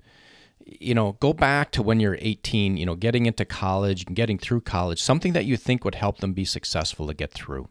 You 0.65 0.95
know, 0.95 1.13
go 1.19 1.33
back 1.33 1.71
to 1.71 1.83
when 1.83 1.99
you're 1.99 2.17
18, 2.21 2.77
you 2.77 2.85
know, 2.85 2.95
getting 2.95 3.25
into 3.25 3.45
college 3.45 4.05
and 4.07 4.15
getting 4.15 4.37
through 4.37 4.61
college, 4.61 5.01
something 5.01 5.33
that 5.33 5.45
you 5.45 5.57
think 5.57 5.83
would 5.83 5.95
help 5.95 6.19
them 6.19 6.33
be 6.33 6.45
successful 6.45 7.07
to 7.07 7.13
get 7.13 7.31
through. 7.31 7.67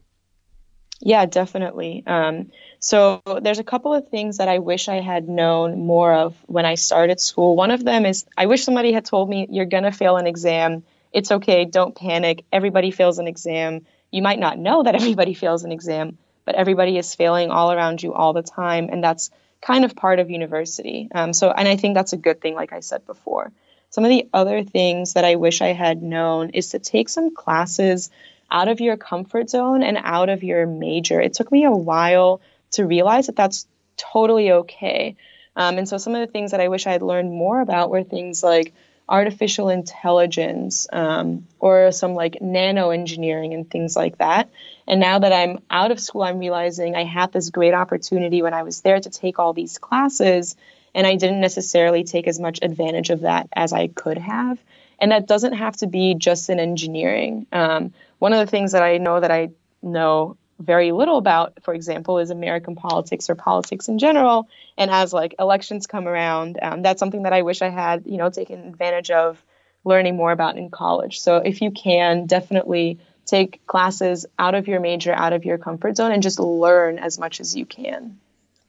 Yeah, 1.01 1.25
definitely. 1.25 2.03
Um, 2.07 2.51
so 2.79 3.21
there's 3.41 3.59
a 3.59 3.63
couple 3.63 3.93
of 3.93 4.07
things 4.07 4.37
that 4.37 4.47
I 4.47 4.59
wish 4.59 4.87
I 4.87 5.01
had 5.01 5.27
known 5.27 5.85
more 5.85 6.13
of 6.13 6.35
when 6.47 6.65
I 6.65 6.75
started 6.75 7.19
school. 7.19 7.55
One 7.55 7.71
of 7.71 7.83
them 7.83 8.05
is 8.05 8.25
I 8.37 8.45
wish 8.45 8.63
somebody 8.63 8.93
had 8.93 9.05
told 9.05 9.29
me 9.29 9.47
you're 9.49 9.65
going 9.65 9.83
to 9.83 9.91
fail 9.91 10.17
an 10.17 10.25
exam. 10.27 10.83
It's 11.11 11.31
okay. 11.31 11.65
Don't 11.65 11.95
panic. 11.95 12.45
Everybody 12.51 12.91
fails 12.91 13.19
an 13.19 13.27
exam. 13.27 13.85
You 14.11 14.21
might 14.21 14.39
not 14.39 14.57
know 14.57 14.83
that 14.83 14.95
everybody 15.01 15.33
fails 15.33 15.63
an 15.63 15.71
exam, 15.71 16.17
but 16.45 16.55
everybody 16.55 16.97
is 16.97 17.13
failing 17.13 17.51
all 17.51 17.71
around 17.71 18.01
you 18.01 18.13
all 18.13 18.33
the 18.33 18.43
time. 18.43 18.89
And 18.91 19.03
that's 19.03 19.31
kind 19.61 19.83
of 19.83 19.95
part 19.95 20.19
of 20.19 20.29
university. 20.29 21.09
Um, 21.13 21.33
so, 21.33 21.51
and 21.51 21.67
I 21.67 21.75
think 21.75 21.95
that's 21.95 22.13
a 22.13 22.17
good 22.17 22.39
thing, 22.39 22.55
like 22.55 22.71
I 22.71 22.79
said 22.79 23.05
before. 23.05 23.51
Some 23.89 24.05
of 24.05 24.09
the 24.09 24.27
other 24.33 24.63
things 24.63 25.13
that 25.13 25.25
I 25.25 25.35
wish 25.35 25.61
I 25.61 25.73
had 25.73 26.01
known 26.01 26.49
is 26.51 26.69
to 26.69 26.79
take 26.79 27.09
some 27.09 27.33
classes 27.33 28.09
out 28.55 28.69
of 28.69 28.79
your 28.79 28.95
comfort 28.95 29.49
zone 29.49 29.83
and 29.83 29.97
out 30.01 30.29
of 30.29 30.41
your 30.41 30.65
major. 30.65 31.19
It 31.19 31.33
took 31.33 31.51
me 31.51 31.65
a 31.65 31.71
while 31.71 32.39
to 32.71 32.85
realize 32.85 33.27
that 33.27 33.35
that's 33.35 33.67
totally 33.97 34.49
okay. 34.49 35.17
Um, 35.57 35.77
and 35.77 35.89
so 35.89 35.97
some 35.97 36.15
of 36.15 36.25
the 36.25 36.31
things 36.31 36.51
that 36.51 36.61
I 36.61 36.69
wish 36.69 36.87
I 36.87 36.93
had 36.93 37.01
learned 37.01 37.31
more 37.31 37.59
about 37.59 37.89
were 37.89 38.03
things 38.03 38.41
like 38.41 38.73
artificial 39.09 39.67
intelligence 39.67 40.87
um, 40.93 41.45
or 41.59 41.91
some 41.91 42.15
like 42.15 42.41
nano 42.41 42.91
engineering 42.91 43.53
and 43.53 43.69
things 43.69 43.93
like 43.93 44.19
that. 44.19 44.49
And 44.87 45.01
now 45.01 45.19
that 45.19 45.33
I'm 45.33 45.59
out 45.69 45.91
of 45.91 45.99
school, 45.99 46.23
I'm 46.23 46.39
realizing 46.39 46.95
I 46.95 47.03
had 47.03 47.33
this 47.33 47.49
great 47.49 47.73
opportunity 47.73 48.41
when 48.41 48.53
I 48.53 48.63
was 48.63 48.79
there 48.81 49.01
to 49.01 49.09
take 49.09 49.37
all 49.37 49.51
these 49.51 49.77
classes, 49.79 50.55
and 50.93 51.05
I 51.05 51.17
didn't 51.17 51.41
necessarily 51.41 52.05
take 52.05 52.25
as 52.25 52.39
much 52.39 52.59
advantage 52.61 53.09
of 53.09 53.21
that 53.21 53.49
as 53.53 53.73
I 53.73 53.87
could 53.87 54.17
have. 54.17 54.57
And 54.97 55.11
that 55.11 55.27
doesn't 55.27 55.53
have 55.53 55.75
to 55.77 55.87
be 55.87 56.15
just 56.15 56.49
in 56.49 56.59
engineering. 56.59 57.47
Um, 57.51 57.93
one 58.25 58.33
of 58.33 58.39
the 58.39 58.49
things 58.49 58.71
that 58.71 58.81
I 58.81 58.97
know 58.97 59.19
that 59.19 59.29
I 59.29 59.49
know 59.83 60.35
very 60.57 60.91
little 60.91 61.19
about, 61.19 61.61
for 61.61 61.75
example, 61.75 62.17
is 62.17 62.31
American 62.31 62.73
politics 62.73 63.29
or 63.29 63.35
politics 63.35 63.87
in 63.87 63.99
general. 63.99 64.49
And 64.79 64.89
as 64.89 65.13
like 65.13 65.35
elections 65.37 65.85
come 65.85 66.07
around, 66.07 66.57
um, 66.59 66.81
that's 66.81 66.99
something 66.99 67.21
that 67.21 67.33
I 67.33 67.43
wish 67.43 67.61
I 67.61 67.69
had, 67.69 68.07
you 68.07 68.17
know, 68.17 68.31
taken 68.31 68.67
advantage 68.67 69.11
of 69.11 69.45
learning 69.83 70.15
more 70.15 70.31
about 70.31 70.57
in 70.57 70.71
college. 70.71 71.19
So 71.19 71.37
if 71.37 71.61
you 71.61 71.69
can, 71.69 72.25
definitely 72.25 72.97
take 73.27 73.63
classes 73.67 74.25
out 74.39 74.55
of 74.55 74.67
your 74.67 74.79
major, 74.79 75.13
out 75.13 75.33
of 75.33 75.45
your 75.45 75.59
comfort 75.59 75.95
zone, 75.95 76.11
and 76.11 76.23
just 76.23 76.39
learn 76.39 76.97
as 76.97 77.19
much 77.19 77.39
as 77.39 77.55
you 77.55 77.67
can. 77.67 78.19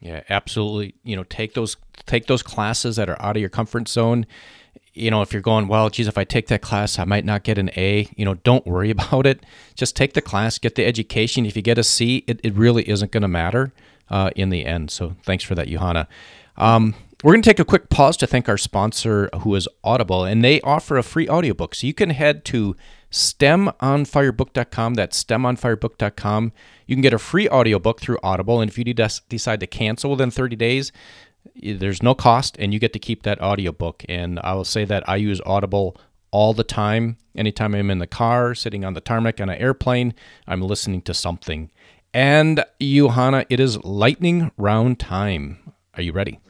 Yeah, 0.00 0.22
absolutely. 0.28 0.96
You 1.02 1.16
know, 1.16 1.24
take 1.24 1.54
those 1.54 1.78
take 2.04 2.26
those 2.26 2.42
classes 2.42 2.96
that 2.96 3.08
are 3.08 3.16
out 3.22 3.36
of 3.36 3.40
your 3.40 3.48
comfort 3.48 3.88
zone 3.88 4.26
you 4.96 5.10
know, 5.10 5.22
if 5.22 5.32
you're 5.32 5.42
going, 5.42 5.68
well, 5.68 5.90
geez, 5.90 6.08
if 6.08 6.18
I 6.18 6.24
take 6.24 6.48
that 6.48 6.62
class, 6.62 6.98
I 6.98 7.04
might 7.04 7.24
not 7.24 7.42
get 7.42 7.58
an 7.58 7.70
A, 7.76 8.08
you 8.16 8.24
know, 8.24 8.34
don't 8.34 8.66
worry 8.66 8.90
about 8.96 9.26
it. 9.26 9.44
Just 9.74 9.96
take 9.96 10.14
the 10.14 10.22
class, 10.22 10.58
get 10.58 10.74
the 10.74 10.84
education. 10.84 11.46
If 11.46 11.56
you 11.56 11.62
get 11.62 11.78
a 11.78 11.84
C, 11.84 12.24
it, 12.26 12.40
it 12.42 12.54
really 12.54 12.88
isn't 12.88 13.12
going 13.12 13.22
to 13.22 13.28
matter 13.28 13.72
uh, 14.10 14.30
in 14.36 14.50
the 14.50 14.64
end. 14.64 14.90
So 14.90 15.16
thanks 15.22 15.44
for 15.44 15.54
that, 15.54 15.68
Juhanna. 15.68 16.06
Um, 16.56 16.94
we're 17.24 17.32
going 17.32 17.42
to 17.42 17.48
take 17.48 17.58
a 17.58 17.64
quick 17.64 17.88
pause 17.88 18.16
to 18.18 18.26
thank 18.26 18.48
our 18.48 18.58
sponsor, 18.58 19.30
who 19.40 19.54
is 19.54 19.66
Audible, 19.82 20.24
and 20.24 20.44
they 20.44 20.60
offer 20.60 20.98
a 20.98 21.02
free 21.02 21.28
audiobook. 21.28 21.74
So 21.74 21.86
you 21.86 21.94
can 21.94 22.10
head 22.10 22.44
to 22.46 22.76
stemonfirebook.com. 23.10 24.94
That's 24.94 25.24
stemonfirebook.com. 25.24 26.52
You 26.86 26.94
can 26.94 27.02
get 27.02 27.14
a 27.14 27.18
free 27.18 27.48
audiobook 27.48 28.00
through 28.00 28.18
Audible. 28.22 28.60
And 28.60 28.70
if 28.70 28.76
you 28.76 28.84
decide 28.84 29.60
to 29.60 29.66
cancel 29.66 30.10
within 30.10 30.30
30 30.30 30.56
days, 30.56 30.92
there's 31.62 32.02
no 32.02 32.14
cost 32.14 32.56
and 32.58 32.72
you 32.72 32.78
get 32.78 32.92
to 32.92 32.98
keep 32.98 33.22
that 33.22 33.40
audiobook. 33.40 34.04
And 34.08 34.38
i 34.40 34.54
will 34.54 34.64
say 34.64 34.84
that 34.84 35.08
i 35.08 35.16
use 35.16 35.40
audible 35.46 35.96
all 36.30 36.52
the 36.52 36.64
time. 36.64 37.16
Anytime 37.34 37.74
i'm 37.74 37.90
in 37.90 37.98
the 37.98 38.06
car 38.06 38.54
sitting 38.54 38.84
on 38.84 38.94
the 38.94 39.00
tarmac 39.00 39.40
on 39.40 39.48
an 39.48 39.58
airplane 39.58 40.14
i'm 40.46 40.62
listening 40.62 41.02
to 41.02 41.14
something. 41.14 41.70
And 42.14 42.64
juhanna 42.80 43.46
it 43.50 43.60
is 43.60 43.82
lightning 43.84 44.50
round 44.56 44.98
time. 44.98 45.72
Are 45.94 46.02
you 46.02 46.12
ready? 46.12 46.40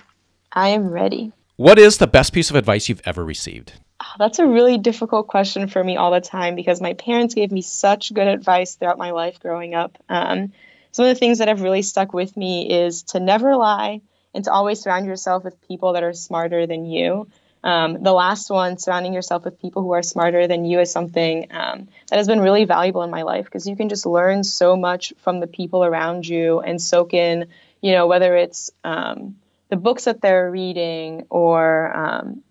I 0.52 0.68
am 0.68 0.88
ready. 0.88 1.32
What 1.56 1.78
is 1.78 1.98
the 1.98 2.06
best 2.06 2.32
piece 2.32 2.50
of 2.50 2.56
advice 2.56 2.88
you've 2.88 3.02
ever 3.04 3.24
received? 3.24 3.72
Ah, 4.00 4.16
that's 4.18 4.38
a 4.38 4.46
really 4.46 4.76
difficult 4.76 5.26
question 5.26 5.68
for 5.68 5.82
me 5.82 5.96
all 5.96 6.10
the 6.10 6.20
time 6.20 6.54
because 6.54 6.82
my 6.82 6.92
parents 6.92 7.34
gave 7.34 7.50
me 7.50 7.62
such 7.62 8.12
good 8.12 8.28
advice 8.28 8.74
throughout 8.74 8.98
my 8.98 9.12
life 9.12 9.40
growing 9.40 9.74
up. 9.74 9.96
Um, 10.08 10.52
some 10.92 11.06
of 11.06 11.14
the 11.14 11.18
things 11.18 11.38
that 11.38 11.48
have 11.48 11.62
really 11.62 11.82
stuck 11.82 12.12
with 12.12 12.36
me 12.36 12.70
is 12.70 13.04
to 13.04 13.20
never 13.20 13.56
lie 13.56 14.02
and 14.36 14.44
to 14.44 14.52
always 14.52 14.80
surround 14.80 15.06
yourself 15.06 15.42
with 15.44 15.60
people 15.66 15.94
that 15.94 16.04
are 16.04 16.12
smarter 16.12 16.66
than 16.66 16.84
you. 16.84 17.26
Um, 17.64 18.02
the 18.02 18.12
last 18.12 18.50
one, 18.50 18.76
surrounding 18.76 19.14
yourself 19.14 19.44
with 19.46 19.60
people 19.60 19.82
who 19.82 19.92
are 19.92 20.02
smarter 20.02 20.46
than 20.46 20.66
you, 20.66 20.78
is 20.78 20.92
something 20.92 21.48
um, 21.50 21.88
that 22.10 22.18
has 22.18 22.28
been 22.28 22.40
really 22.40 22.66
valuable 22.66 23.02
in 23.02 23.10
my 23.10 23.22
life 23.22 23.46
because 23.46 23.66
you 23.66 23.74
can 23.76 23.88
just 23.88 24.04
learn 24.04 24.44
so 24.44 24.76
much 24.76 25.14
from 25.22 25.40
the 25.40 25.46
people 25.46 25.82
around 25.82 26.28
you 26.28 26.60
and 26.60 26.80
soak 26.80 27.14
in, 27.14 27.46
you 27.80 27.92
know, 27.92 28.06
whether 28.06 28.36
it's 28.36 28.70
um, 28.84 29.36
the 29.70 29.76
books 29.76 30.04
that 30.04 30.20
they're 30.20 30.50
reading 30.50 31.26
or 31.30 31.96
um, 31.96 32.42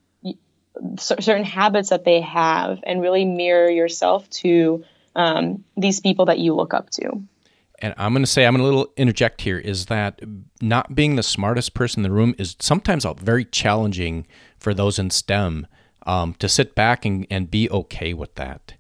certain 0.98 1.46
habits 1.46 1.90
that 1.90 2.04
they 2.04 2.22
have, 2.22 2.80
and 2.84 3.00
really 3.00 3.26
mirror 3.26 3.70
yourself 3.70 4.28
to 4.32 4.84
um, 5.16 5.64
these 5.78 6.00
people 6.00 6.26
that 6.26 6.40
you 6.40 6.56
look 6.56 6.74
up 6.74 6.90
to 6.90 7.22
and 7.80 7.94
I'm 7.98 8.14
going 8.14 8.24
to 8.24 8.32
say, 8.32 8.46
I'm 8.46 8.56
going 8.56 8.62
to 8.62 8.66
little 8.66 8.94
interject 8.98 9.42
here, 9.42 9.58
is 9.58 9.88
that 9.88 10.22
not 10.62 10.96
being 10.96 11.16
the 11.16 11.24
smartest 11.24 11.74
person 11.74 12.00
in 12.00 12.04
the 12.04 12.16
room 12.16 12.36
is 12.38 12.56
sometimes 12.60 13.06
very 13.18 13.46
challenging 13.46 14.26
for 14.58 14.74
those 14.74 14.98
in 14.98 15.10
STEM 15.10 15.68
um, 16.06 16.34
to 16.36 16.48
sit 16.48 16.76
back 16.76 17.06
and, 17.06 17.28
and 17.30 17.52
be 17.52 17.70
okay 17.70 18.14
with 18.14 18.36
that. 18.36 18.74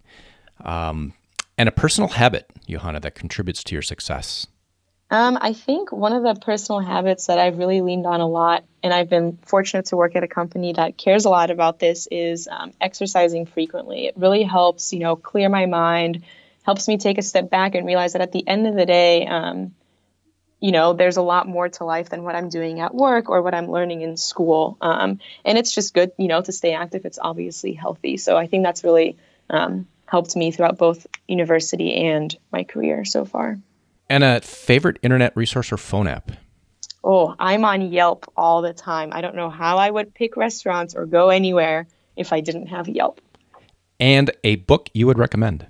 Um, 0.63 1.13
and 1.57 1.69
a 1.69 1.71
personal 1.71 2.09
habit, 2.09 2.49
Juhanna, 2.67 3.01
that 3.01 3.15
contributes 3.15 3.63
to 3.65 3.75
your 3.75 3.81
success. 3.81 4.47
Um, 5.11 5.37
I 5.39 5.53
think 5.53 5.91
one 5.91 6.13
of 6.13 6.23
the 6.23 6.33
personal 6.41 6.81
habits 6.81 7.27
that 7.27 7.37
I've 7.37 7.57
really 7.57 7.81
leaned 7.81 8.07
on 8.07 8.21
a 8.21 8.27
lot, 8.27 8.63
and 8.81 8.91
I've 8.93 9.09
been 9.09 9.37
fortunate 9.43 9.85
to 9.87 9.95
work 9.95 10.15
at 10.15 10.23
a 10.23 10.27
company 10.27 10.73
that 10.73 10.97
cares 10.97 11.25
a 11.25 11.29
lot 11.29 11.51
about 11.51 11.79
this, 11.79 12.07
is 12.09 12.47
um, 12.51 12.73
exercising 12.81 13.45
frequently. 13.45 14.07
It 14.07 14.17
really 14.17 14.43
helps, 14.43 14.93
you 14.93 14.99
know, 14.99 15.15
clear 15.15 15.47
my 15.47 15.67
mind 15.67 16.23
helps 16.65 16.87
me 16.87 16.97
take 16.97 17.17
a 17.17 17.21
step 17.21 17.49
back 17.49 17.75
and 17.75 17.85
realize 17.85 18.13
that 18.13 18.21
at 18.21 18.31
the 18.31 18.45
end 18.47 18.65
of 18.65 18.75
the 18.75 18.85
day, 18.85 19.27
um, 19.27 19.75
you 20.59 20.71
know, 20.71 20.93
there's 20.93 21.17
a 21.17 21.21
lot 21.21 21.47
more 21.47 21.69
to 21.69 21.85
life 21.85 22.09
than 22.09 22.23
what 22.23 22.35
I'm 22.35 22.49
doing 22.49 22.79
at 22.79 22.93
work 22.93 23.29
or 23.29 23.43
what 23.43 23.53
I'm 23.53 23.69
learning 23.69 24.01
in 24.01 24.17
school. 24.17 24.77
Um, 24.81 25.19
and 25.43 25.59
it's 25.59 25.71
just 25.71 25.93
good, 25.93 26.11
you 26.17 26.27
know, 26.27 26.41
to 26.41 26.51
stay 26.51 26.73
active. 26.73 27.05
It's 27.05 27.19
obviously 27.21 27.73
healthy. 27.73 28.17
So 28.17 28.35
I 28.35 28.47
think 28.47 28.63
that's 28.63 28.83
really 28.83 29.17
um, 29.49 29.87
helped 30.07 30.35
me 30.35 30.49
throughout 30.49 30.79
both 30.79 31.05
university 31.27 31.93
and 31.93 32.35
my 32.51 32.63
career 32.63 33.05
so 33.05 33.25
far. 33.25 33.59
And 34.09 34.23
a 34.23 34.41
favorite 34.41 34.97
internet 35.03 35.37
resource 35.37 35.71
or 35.71 35.77
phone 35.77 36.07
app? 36.07 36.31
Oh, 37.03 37.35
I'm 37.37 37.63
on 37.63 37.91
Yelp 37.91 38.31
all 38.35 38.63
the 38.63 38.73
time. 38.73 39.09
I 39.11 39.21
don't 39.21 39.35
know 39.35 39.51
how 39.51 39.77
I 39.77 39.91
would 39.91 40.15
pick 40.15 40.35
restaurants 40.35 40.95
or 40.95 41.05
go 41.05 41.29
anywhere 41.29 41.85
if 42.15 42.33
I 42.33 42.41
didn't 42.41 42.67
have 42.67 42.87
Yelp. 42.87 43.21
And 43.99 44.31
a 44.43 44.55
book 44.55 44.89
you 44.93 45.05
would 45.05 45.19
recommend? 45.19 45.67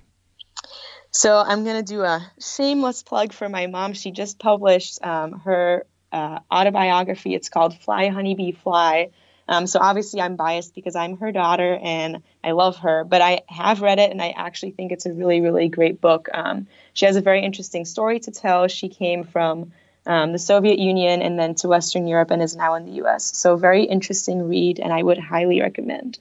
So 1.16 1.38
I'm 1.38 1.64
going 1.64 1.82
to 1.82 1.94
do 1.94 2.02
a 2.02 2.30
shameless 2.38 3.02
plug 3.02 3.32
for 3.32 3.48
my 3.48 3.68
mom. 3.68 3.94
She 3.94 4.10
just 4.10 4.38
published 4.38 5.02
um, 5.02 5.32
her 5.40 5.86
uh, 6.12 6.40
autobiography. 6.52 7.34
It's 7.34 7.48
called 7.48 7.74
Fly 7.78 8.08
Honeybee 8.08 8.52
Fly. 8.52 9.08
Um, 9.48 9.66
so 9.66 9.80
obviously 9.80 10.20
I'm 10.20 10.36
biased 10.36 10.74
because 10.74 10.94
I'm 10.94 11.16
her 11.16 11.32
daughter 11.32 11.80
and 11.82 12.22
I 12.44 12.50
love 12.50 12.76
her, 12.80 13.02
but 13.04 13.22
I 13.22 13.40
have 13.48 13.80
read 13.80 13.98
it 13.98 14.10
and 14.10 14.20
I 14.20 14.34
actually 14.36 14.72
think 14.72 14.92
it's 14.92 15.06
a 15.06 15.12
really, 15.14 15.40
really 15.40 15.70
great 15.70 16.02
book. 16.02 16.28
Um, 16.34 16.66
she 16.92 17.06
has 17.06 17.16
a 17.16 17.22
very 17.22 17.42
interesting 17.42 17.86
story 17.86 18.20
to 18.20 18.30
tell. 18.30 18.68
She 18.68 18.90
came 18.90 19.24
from 19.24 19.72
um, 20.04 20.32
the 20.32 20.38
Soviet 20.38 20.78
Union 20.78 21.22
and 21.22 21.38
then 21.38 21.54
to 21.56 21.68
Western 21.68 22.06
Europe 22.06 22.30
and 22.30 22.42
is 22.42 22.54
now 22.54 22.74
in 22.74 22.84
the 22.84 22.92
U.S. 22.96 23.34
So 23.34 23.56
very 23.56 23.84
interesting 23.84 24.46
read, 24.50 24.80
and 24.80 24.92
I 24.92 25.02
would 25.02 25.18
highly 25.18 25.62
recommend. 25.62 26.18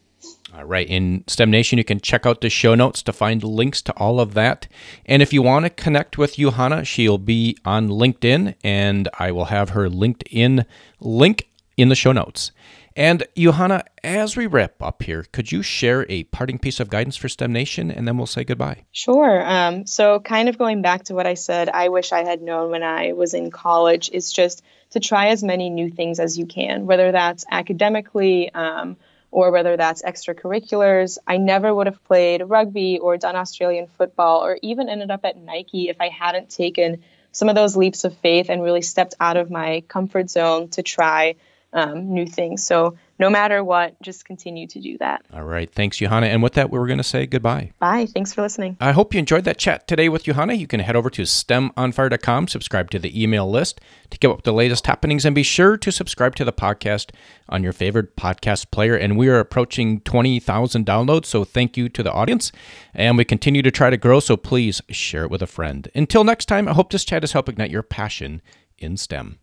All 0.53 0.63
right. 0.63 0.87
In 0.87 1.23
STEM 1.27 1.49
Nation, 1.49 1.77
you 1.77 1.83
can 1.83 1.99
check 1.99 2.25
out 2.25 2.41
the 2.41 2.49
show 2.49 2.75
notes 2.75 3.01
to 3.03 3.13
find 3.13 3.43
links 3.43 3.81
to 3.83 3.93
all 3.93 4.19
of 4.19 4.35
that. 4.35 4.67
And 5.05 5.21
if 5.21 5.33
you 5.33 5.41
want 5.41 5.65
to 5.65 5.69
connect 5.69 6.17
with 6.17 6.35
Juhanna, 6.35 6.85
she'll 6.85 7.17
be 7.17 7.57
on 7.65 7.89
LinkedIn, 7.89 8.55
and 8.63 9.09
I 9.17 9.31
will 9.31 9.45
have 9.45 9.69
her 9.69 9.89
LinkedIn 9.89 10.65
link 10.99 11.49
in 11.77 11.89
the 11.89 11.95
show 11.95 12.11
notes. 12.11 12.51
And 12.95 13.25
Juhanna, 13.35 13.83
as 14.03 14.37
we 14.37 14.45
wrap 14.47 14.81
up 14.81 15.03
here, 15.03 15.25
could 15.33 15.51
you 15.51 15.61
share 15.61 16.05
a 16.07 16.23
parting 16.25 16.59
piece 16.59 16.79
of 16.79 16.89
guidance 16.89 17.17
for 17.17 17.27
STEM 17.27 17.51
Nation, 17.51 17.91
and 17.91 18.07
then 18.07 18.17
we'll 18.17 18.25
say 18.25 18.45
goodbye? 18.45 18.85
Sure. 18.93 19.45
Um, 19.45 19.85
so, 19.85 20.21
kind 20.21 20.47
of 20.47 20.57
going 20.57 20.81
back 20.81 21.05
to 21.05 21.15
what 21.15 21.27
I 21.27 21.33
said, 21.33 21.67
I 21.67 21.89
wish 21.89 22.13
I 22.13 22.23
had 22.23 22.41
known 22.41 22.71
when 22.71 22.83
I 22.83 23.11
was 23.11 23.33
in 23.33 23.51
college 23.51 24.09
is 24.13 24.31
just 24.31 24.63
to 24.91 25.01
try 25.01 25.27
as 25.27 25.43
many 25.43 25.69
new 25.69 25.89
things 25.89 26.21
as 26.21 26.37
you 26.37 26.45
can, 26.45 26.85
whether 26.85 27.11
that's 27.11 27.43
academically. 27.51 28.53
Um, 28.53 28.95
or 29.35 29.51
whether 29.51 29.75
that's 29.75 30.01
extracurriculars. 30.01 31.17
I 31.27 31.35
never 31.35 31.75
would 31.75 31.87
have 31.87 32.01
played 32.05 32.41
rugby 32.45 32.99
or 32.99 33.17
done 33.17 33.35
Australian 33.35 33.87
football 33.87 34.45
or 34.45 34.57
even 34.61 34.87
ended 34.87 35.11
up 35.11 35.25
at 35.25 35.35
Nike 35.35 35.89
if 35.89 35.99
I 35.99 36.07
hadn't 36.07 36.49
taken 36.49 37.03
some 37.33 37.49
of 37.49 37.55
those 37.55 37.75
leaps 37.75 38.05
of 38.05 38.17
faith 38.19 38.49
and 38.49 38.63
really 38.63 38.81
stepped 38.81 39.13
out 39.19 39.35
of 39.35 39.51
my 39.51 39.83
comfort 39.89 40.29
zone 40.29 40.69
to 40.69 40.83
try 40.83 41.35
um, 41.73 42.13
new 42.13 42.25
things. 42.25 42.65
So 42.65 42.97
no 43.17 43.29
matter 43.29 43.63
what, 43.63 43.99
just 44.01 44.25
continue 44.25 44.67
to 44.67 44.79
do 44.79 44.97
that. 44.97 45.25
All 45.33 45.43
right. 45.43 45.71
Thanks, 45.71 45.97
Juhanna. 45.97 46.25
And 46.25 46.43
with 46.43 46.53
that, 46.53 46.69
we 46.69 46.77
are 46.77 46.85
going 46.85 46.97
to 46.97 47.03
say 47.03 47.25
goodbye. 47.25 47.71
Bye. 47.79 48.07
Thanks 48.07 48.33
for 48.33 48.41
listening. 48.41 48.75
I 48.81 48.91
hope 48.91 49.13
you 49.13 49.19
enjoyed 49.19 49.45
that 49.45 49.57
chat 49.57 49.87
today 49.87 50.09
with 50.09 50.25
Juhanna. 50.25 50.57
You 50.57 50.67
can 50.67 50.81
head 50.81 50.95
over 50.95 51.09
to 51.11 51.21
stemonfire.com, 51.21 52.47
subscribe 52.49 52.91
to 52.91 52.99
the 52.99 53.21
email 53.21 53.49
list 53.49 53.79
to 54.09 54.17
keep 54.17 54.29
up 54.29 54.37
with 54.37 54.45
the 54.45 54.53
latest 54.53 54.87
happenings, 54.87 55.25
and 55.25 55.33
be 55.33 55.43
sure 55.43 55.77
to 55.77 55.91
subscribe 55.91 56.35
to 56.35 56.45
the 56.45 56.53
podcast 56.53 57.11
on 57.47 57.63
your 57.63 57.73
favorite 57.73 58.15
podcast 58.17 58.71
player. 58.71 58.95
And 58.95 59.17
we 59.17 59.29
are 59.29 59.39
approaching 59.39 60.01
20,000 60.01 60.85
downloads, 60.85 61.25
so 61.25 61.43
thank 61.43 61.77
you 61.77 61.87
to 61.89 62.03
the 62.03 62.11
audience. 62.11 62.51
And 62.93 63.17
we 63.17 63.25
continue 63.25 63.61
to 63.61 63.71
try 63.71 63.89
to 63.89 63.97
grow, 63.97 64.19
so 64.19 64.35
please 64.35 64.81
share 64.89 65.23
it 65.23 65.31
with 65.31 65.41
a 65.41 65.47
friend. 65.47 65.89
Until 65.95 66.23
next 66.23 66.45
time, 66.45 66.67
I 66.67 66.73
hope 66.73 66.91
this 66.91 67.05
chat 67.05 67.23
has 67.23 67.31
helped 67.31 67.49
ignite 67.49 67.71
your 67.71 67.83
passion 67.83 68.41
in 68.77 68.97
STEM. 68.97 69.39